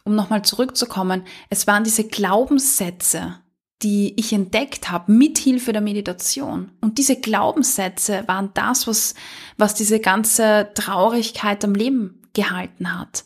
um 0.05 0.15
nochmal 0.15 0.43
zurückzukommen, 0.43 1.25
es 1.49 1.67
waren 1.67 1.85
diese 1.85 2.05
Glaubenssätze, 2.05 3.37
die 3.83 4.15
ich 4.19 4.33
entdeckt 4.33 4.91
habe 4.91 5.13
mit 5.13 5.39
Hilfe 5.39 5.73
der 5.73 5.81
Meditation. 5.81 6.73
Und 6.81 6.99
diese 6.99 7.17
Glaubenssätze 7.17 8.25
waren 8.27 8.51
das, 8.55 8.87
was, 8.87 9.15
was 9.57 9.75
diese 9.75 10.01
ganze 10.01 10.71
Traurigkeit 10.75 11.65
am 11.65 11.75
Leben 11.75 12.23
gehalten 12.35 12.99
hat. 12.99 13.25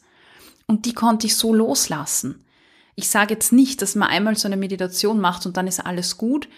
Und 0.66 0.87
die 0.87 0.94
konnte 0.94 1.26
ich 1.26 1.37
so 1.37 1.52
loslassen. 1.52 2.44
Ich 2.94 3.08
sage 3.08 3.34
jetzt 3.34 3.52
nicht, 3.52 3.82
dass 3.82 3.96
man 3.96 4.08
einmal 4.08 4.37
so 4.37 4.46
eine 4.46 4.56
Meditation 4.56 5.20
macht 5.20 5.46
und 5.46 5.56
dann 5.56 5.66
ist 5.66 5.84
alles 5.84 6.16
gut. 6.16 6.48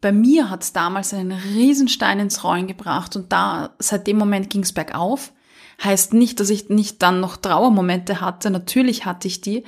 Bei 0.00 0.12
mir 0.12 0.50
hat 0.50 0.62
es 0.62 0.72
damals 0.72 1.12
einen 1.14 1.32
Riesenstein 1.32 2.20
ins 2.20 2.44
Rollen 2.44 2.66
gebracht 2.66 3.16
und 3.16 3.32
da, 3.32 3.74
seit 3.78 4.06
dem 4.06 4.18
Moment 4.18 4.50
ging 4.50 4.62
es 4.62 4.72
bergauf. 4.72 5.32
Heißt 5.82 6.12
nicht, 6.12 6.40
dass 6.40 6.50
ich 6.50 6.68
nicht 6.68 7.02
dann 7.02 7.20
noch 7.20 7.36
Trauermomente 7.36 8.20
hatte. 8.20 8.50
Natürlich 8.50 9.04
hatte 9.04 9.28
ich 9.28 9.40
die. 9.40 9.64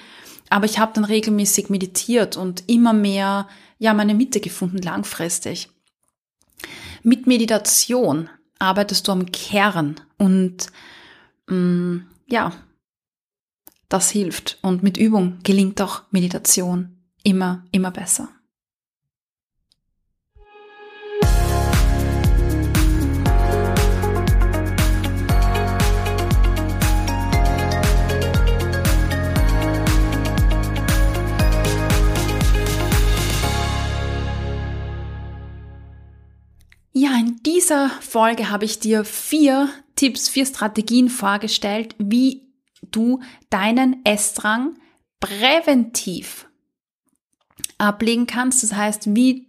Aber 0.48 0.64
ich 0.64 0.78
habe 0.80 0.92
dann 0.94 1.04
regelmäßig 1.04 1.70
meditiert 1.70 2.36
und 2.36 2.68
immer 2.68 2.92
mehr, 2.92 3.48
ja, 3.78 3.94
meine 3.94 4.14
Mitte 4.14 4.40
gefunden, 4.40 4.78
langfristig. 4.78 5.70
Mit 7.04 7.26
Meditation 7.26 8.28
arbeitest 8.58 9.06
du 9.06 9.12
am 9.12 9.30
Kern 9.30 10.00
und 10.18 10.66
mh, 11.46 11.56
mm, 11.56 12.06
ja, 12.26 12.52
das 13.88 14.10
hilft. 14.10 14.58
Und 14.62 14.82
mit 14.82 14.96
Übung 14.96 15.38
gelingt 15.44 15.80
auch 15.80 16.02
Meditation 16.10 16.96
immer, 17.22 17.64
immer 17.70 17.90
besser. 17.90 18.28
Ja, 37.02 37.16
in 37.16 37.40
dieser 37.46 37.88
Folge 37.88 38.50
habe 38.50 38.66
ich 38.66 38.78
dir 38.78 39.06
vier 39.06 39.70
Tipps, 39.96 40.28
vier 40.28 40.44
Strategien 40.44 41.08
vorgestellt, 41.08 41.94
wie 41.96 42.52
du 42.82 43.22
deinen 43.48 44.04
Essdrang 44.04 44.74
präventiv 45.18 46.46
ablegen 47.78 48.26
kannst. 48.26 48.62
Das 48.62 48.74
heißt, 48.74 49.14
wie 49.16 49.48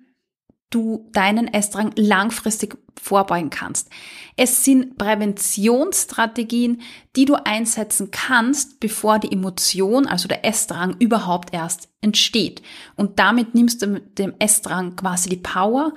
du 0.69 1.09
deinen 1.11 1.53
Essdrang 1.53 1.91
langfristig 1.97 2.77
vorbeugen 2.97 3.49
kannst. 3.49 3.89
Es 4.37 4.63
sind 4.63 4.97
Präventionsstrategien, 4.97 6.81
die 7.17 7.25
du 7.25 7.35
einsetzen 7.35 8.11
kannst, 8.11 8.79
bevor 8.79 9.19
die 9.19 9.33
Emotion, 9.33 10.07
also 10.07 10.29
der 10.29 10.45
Essdrang, 10.45 10.95
überhaupt 10.99 11.53
erst 11.53 11.89
entsteht. 11.99 12.61
Und 12.95 13.19
damit 13.19 13.55
nimmst 13.55 13.81
du 13.81 13.99
dem 13.99 14.35
Essdrang 14.39 14.95
quasi 14.95 15.27
die 15.27 15.35
Power 15.35 15.93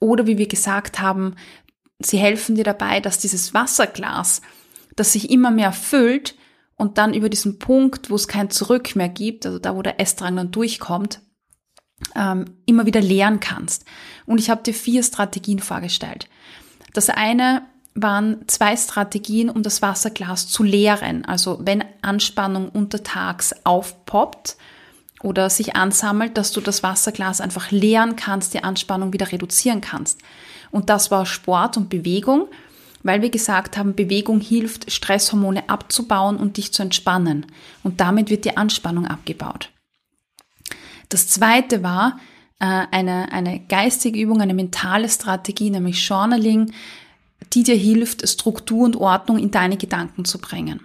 oder 0.00 0.26
wie 0.26 0.38
wir 0.38 0.48
gesagt 0.48 1.00
haben, 1.00 1.34
sie 1.98 2.18
helfen 2.18 2.54
dir 2.54 2.64
dabei, 2.64 3.00
dass 3.00 3.18
dieses 3.18 3.54
Wasserglas, 3.54 4.42
das 4.96 5.12
sich 5.12 5.30
immer 5.30 5.50
mehr 5.50 5.72
füllt 5.72 6.36
und 6.76 6.98
dann 6.98 7.14
über 7.14 7.28
diesen 7.28 7.58
Punkt, 7.58 8.10
wo 8.10 8.14
es 8.14 8.28
kein 8.28 8.50
Zurück 8.50 8.94
mehr 8.96 9.08
gibt, 9.08 9.46
also 9.46 9.58
da, 9.58 9.74
wo 9.74 9.82
der 9.82 10.00
Essdrang 10.00 10.36
dann 10.36 10.50
durchkommt, 10.50 11.20
ähm, 12.14 12.44
immer 12.66 12.86
wieder 12.86 13.00
leeren 13.00 13.40
kannst. 13.40 13.84
Und 14.26 14.38
ich 14.38 14.50
habe 14.50 14.62
dir 14.62 14.74
vier 14.74 15.02
Strategien 15.02 15.58
vorgestellt. 15.58 16.28
Das 16.94 17.10
eine 17.10 17.62
waren 17.94 18.46
zwei 18.46 18.76
Strategien, 18.76 19.50
um 19.50 19.64
das 19.64 19.82
Wasserglas 19.82 20.48
zu 20.48 20.62
leeren. 20.62 21.24
Also 21.24 21.58
wenn 21.62 21.84
Anspannung 22.02 22.68
untertags 22.68 23.54
aufpoppt, 23.64 24.56
oder 25.22 25.50
sich 25.50 25.76
ansammelt, 25.76 26.36
dass 26.36 26.52
du 26.52 26.60
das 26.60 26.82
Wasserglas 26.82 27.40
einfach 27.40 27.70
leeren 27.70 28.16
kannst, 28.16 28.54
die 28.54 28.62
Anspannung 28.62 29.12
wieder 29.12 29.32
reduzieren 29.32 29.80
kannst. 29.80 30.20
Und 30.70 30.90
das 30.90 31.10
war 31.10 31.26
Sport 31.26 31.76
und 31.76 31.88
Bewegung, 31.88 32.46
weil 33.02 33.22
wir 33.22 33.30
gesagt 33.30 33.76
haben, 33.76 33.94
Bewegung 33.94 34.40
hilft, 34.40 34.90
Stresshormone 34.90 35.68
abzubauen 35.68 36.36
und 36.36 36.56
dich 36.56 36.72
zu 36.72 36.82
entspannen. 36.82 37.46
Und 37.82 38.00
damit 38.00 38.30
wird 38.30 38.44
die 38.44 38.56
Anspannung 38.56 39.06
abgebaut. 39.06 39.70
Das 41.08 41.28
zweite 41.28 41.82
war 41.82 42.18
äh, 42.60 42.86
eine, 42.90 43.32
eine 43.32 43.60
geistige 43.60 44.20
Übung, 44.20 44.40
eine 44.40 44.54
mentale 44.54 45.08
Strategie, 45.08 45.70
nämlich 45.70 46.06
Journaling, 46.06 46.72
die 47.52 47.62
dir 47.62 47.76
hilft, 47.76 48.28
Struktur 48.28 48.84
und 48.84 48.96
Ordnung 48.96 49.38
in 49.38 49.50
deine 49.50 49.76
Gedanken 49.76 50.24
zu 50.24 50.38
bringen. 50.38 50.80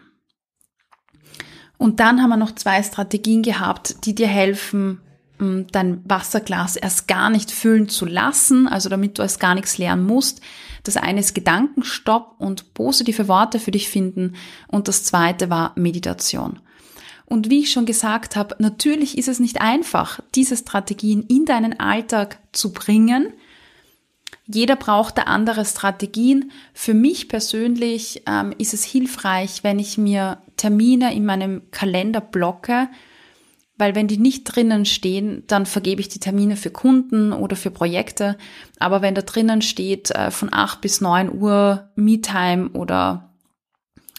Und 1.77 1.99
dann 1.99 2.21
haben 2.21 2.29
wir 2.29 2.37
noch 2.37 2.55
zwei 2.55 2.81
Strategien 2.83 3.43
gehabt, 3.43 4.05
die 4.05 4.15
dir 4.15 4.27
helfen, 4.27 5.01
mm, 5.39 5.63
dein 5.71 6.01
Wasserglas 6.09 6.75
erst 6.75 7.07
gar 7.07 7.29
nicht 7.29 7.51
füllen 7.51 7.89
zu 7.89 8.05
lassen, 8.05 8.67
also 8.67 8.89
damit 8.89 9.17
du 9.17 9.21
erst 9.21 9.39
gar 9.39 9.55
nichts 9.55 9.77
lernen 9.77 10.05
musst. 10.05 10.41
Das 10.83 10.97
eine 10.97 11.21
ist 11.21 11.33
Gedankenstopp 11.33 12.35
und 12.39 12.73
positive 12.73 13.27
Worte 13.27 13.59
für 13.59 13.71
dich 13.71 13.89
finden 13.89 14.35
und 14.67 14.87
das 14.87 15.03
zweite 15.03 15.49
war 15.49 15.71
Meditation. 15.75 16.59
Und 17.25 17.49
wie 17.49 17.61
ich 17.61 17.71
schon 17.71 17.85
gesagt 17.85 18.35
habe, 18.35 18.55
natürlich 18.59 19.17
ist 19.17 19.29
es 19.29 19.39
nicht 19.39 19.61
einfach, 19.61 20.19
diese 20.35 20.57
Strategien 20.57 21.23
in 21.23 21.45
deinen 21.45 21.79
Alltag 21.79 22.37
zu 22.51 22.73
bringen, 22.73 23.33
jeder 24.45 24.75
braucht 24.75 25.17
da 25.17 25.23
andere 25.23 25.63
Strategien. 25.65 26.51
Für 26.73 26.93
mich 26.93 27.29
persönlich 27.29 28.23
ähm, 28.27 28.53
ist 28.57 28.73
es 28.73 28.83
hilfreich, 28.83 29.63
wenn 29.63 29.79
ich 29.79 29.97
mir 29.97 30.39
Termine 30.57 31.13
in 31.13 31.25
meinem 31.25 31.69
Kalender 31.71 32.21
blocke, 32.21 32.89
weil 33.77 33.95
wenn 33.95 34.07
die 34.07 34.17
nicht 34.17 34.43
drinnen 34.43 34.85
stehen, 34.85 35.43
dann 35.47 35.65
vergebe 35.65 35.99
ich 35.99 36.09
die 36.09 36.19
Termine 36.19 36.55
für 36.55 36.69
Kunden 36.69 37.33
oder 37.33 37.55
für 37.55 37.71
Projekte. 37.71 38.37
Aber 38.79 39.01
wenn 39.01 39.15
da 39.15 39.21
drinnen 39.21 39.61
steht 39.61 40.11
äh, 40.11 40.31
von 40.31 40.53
8 40.53 40.79
bis 40.81 41.01
9 41.01 41.41
Uhr 41.41 41.89
Me-Time 41.95 42.69
oder 42.69 43.33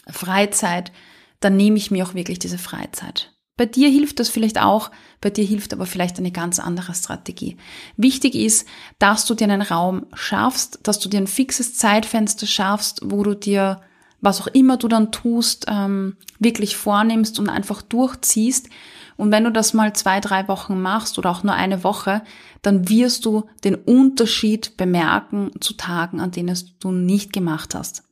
Freizeit, 0.07 0.91
dann 1.39 1.55
nehme 1.55 1.77
ich 1.77 1.91
mir 1.91 2.05
auch 2.05 2.13
wirklich 2.13 2.39
diese 2.39 2.57
Freizeit. 2.57 3.31
Bei 3.57 3.65
dir 3.65 3.89
hilft 3.89 4.19
das 4.19 4.27
vielleicht 4.27 4.59
auch, 4.61 4.91
bei 5.21 5.29
dir 5.29 5.45
hilft 5.45 5.71
aber 5.71 5.85
vielleicht 5.85 6.17
eine 6.17 6.31
ganz 6.31 6.59
andere 6.59 6.93
Strategie. 6.93 7.55
Wichtig 7.95 8.35
ist, 8.35 8.67
dass 8.99 9.25
du 9.25 9.33
dir 9.33 9.45
einen 9.45 9.61
Raum 9.61 10.07
schaffst, 10.13 10.79
dass 10.83 10.99
du 10.99 11.07
dir 11.07 11.21
ein 11.21 11.27
fixes 11.27 11.75
Zeitfenster 11.75 12.47
schaffst, 12.47 12.99
wo 13.05 13.23
du 13.23 13.33
dir, 13.33 13.81
was 14.25 14.41
auch 14.41 14.47
immer 14.47 14.77
du 14.77 14.87
dann 14.87 15.11
tust, 15.11 15.65
ähm, 15.69 16.17
wirklich 16.39 16.75
vornimmst 16.75 17.39
und 17.39 17.47
einfach 17.49 17.81
durchziehst. 17.81 18.69
Und 19.17 19.31
wenn 19.31 19.45
du 19.45 19.51
das 19.51 19.73
mal 19.73 19.93
zwei, 19.93 20.19
drei 20.19 20.47
Wochen 20.47 20.81
machst 20.81 21.17
oder 21.17 21.29
auch 21.29 21.43
nur 21.43 21.53
eine 21.53 21.83
Woche, 21.83 22.21
dann 22.61 22.89
wirst 22.89 23.25
du 23.25 23.45
den 23.63 23.75
Unterschied 23.75 24.75
bemerken 24.75 25.51
zu 25.61 25.75
Tagen, 25.75 26.19
an 26.19 26.31
denen 26.31 26.49
es 26.49 26.77
du 26.79 26.91
nicht 26.91 27.31
gemacht 27.31 27.75
hast. 27.75 28.03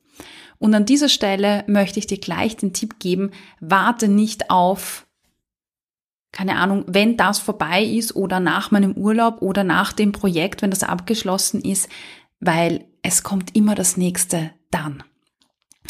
Und 0.59 0.73
an 0.73 0.85
dieser 0.85 1.09
Stelle 1.09 1.65
möchte 1.67 1.99
ich 1.99 2.07
dir 2.07 2.19
gleich 2.19 2.55
den 2.55 2.71
Tipp 2.71 2.99
geben, 2.99 3.31
warte 3.59 4.07
nicht 4.07 4.49
auf 4.49 5.05
keine 6.33 6.55
Ahnung, 6.55 6.83
wenn 6.87 7.15
das 7.15 7.37
vorbei 7.37 7.83
ist 7.83 8.15
oder 8.15 8.39
nach 8.39 8.71
meinem 8.71 8.93
Urlaub 8.93 9.43
oder 9.43 9.63
nach 9.63 9.93
dem 9.93 10.11
Projekt, 10.11 10.63
wenn 10.63 10.71
das 10.71 10.81
abgeschlossen 10.81 11.61
ist, 11.61 11.87
weil 12.39 12.85
es 13.03 13.21
kommt 13.21 13.55
immer 13.55 13.75
das 13.75 13.97
nächste 13.97 14.49
dann. 14.71 15.03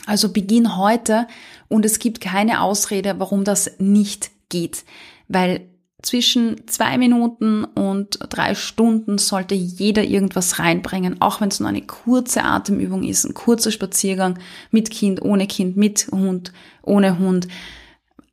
Also 0.05 0.31
beginn 0.31 0.77
heute 0.77 1.27
und 1.69 1.85
es 1.85 1.99
gibt 1.99 2.19
keine 2.19 2.61
Ausrede, 2.61 3.15
warum 3.19 3.43
das 3.43 3.71
nicht 3.79 4.31
geht, 4.49 4.83
weil 5.27 5.69
zwischen 6.01 6.67
zwei 6.67 6.97
Minuten 6.97 7.63
und 7.63 8.19
drei 8.29 8.55
Stunden 8.55 9.17
sollte 9.17 9.55
jeder 9.55 10.03
irgendwas 10.03 10.59
reinbringen, 10.59 11.21
auch 11.21 11.39
wenn 11.41 11.47
es 11.47 11.59
nur 11.59 11.69
eine 11.69 11.81
kurze 11.81 12.43
Atemübung 12.43 13.03
ist, 13.03 13.23
ein 13.23 13.33
kurzer 13.33 13.71
Spaziergang 13.71 14.37
mit 14.69 14.91
Kind, 14.91 15.21
ohne 15.21 15.47
Kind, 15.47 15.77
mit 15.77 16.09
Hund, 16.11 16.51
ohne 16.81 17.17
Hund, 17.19 17.47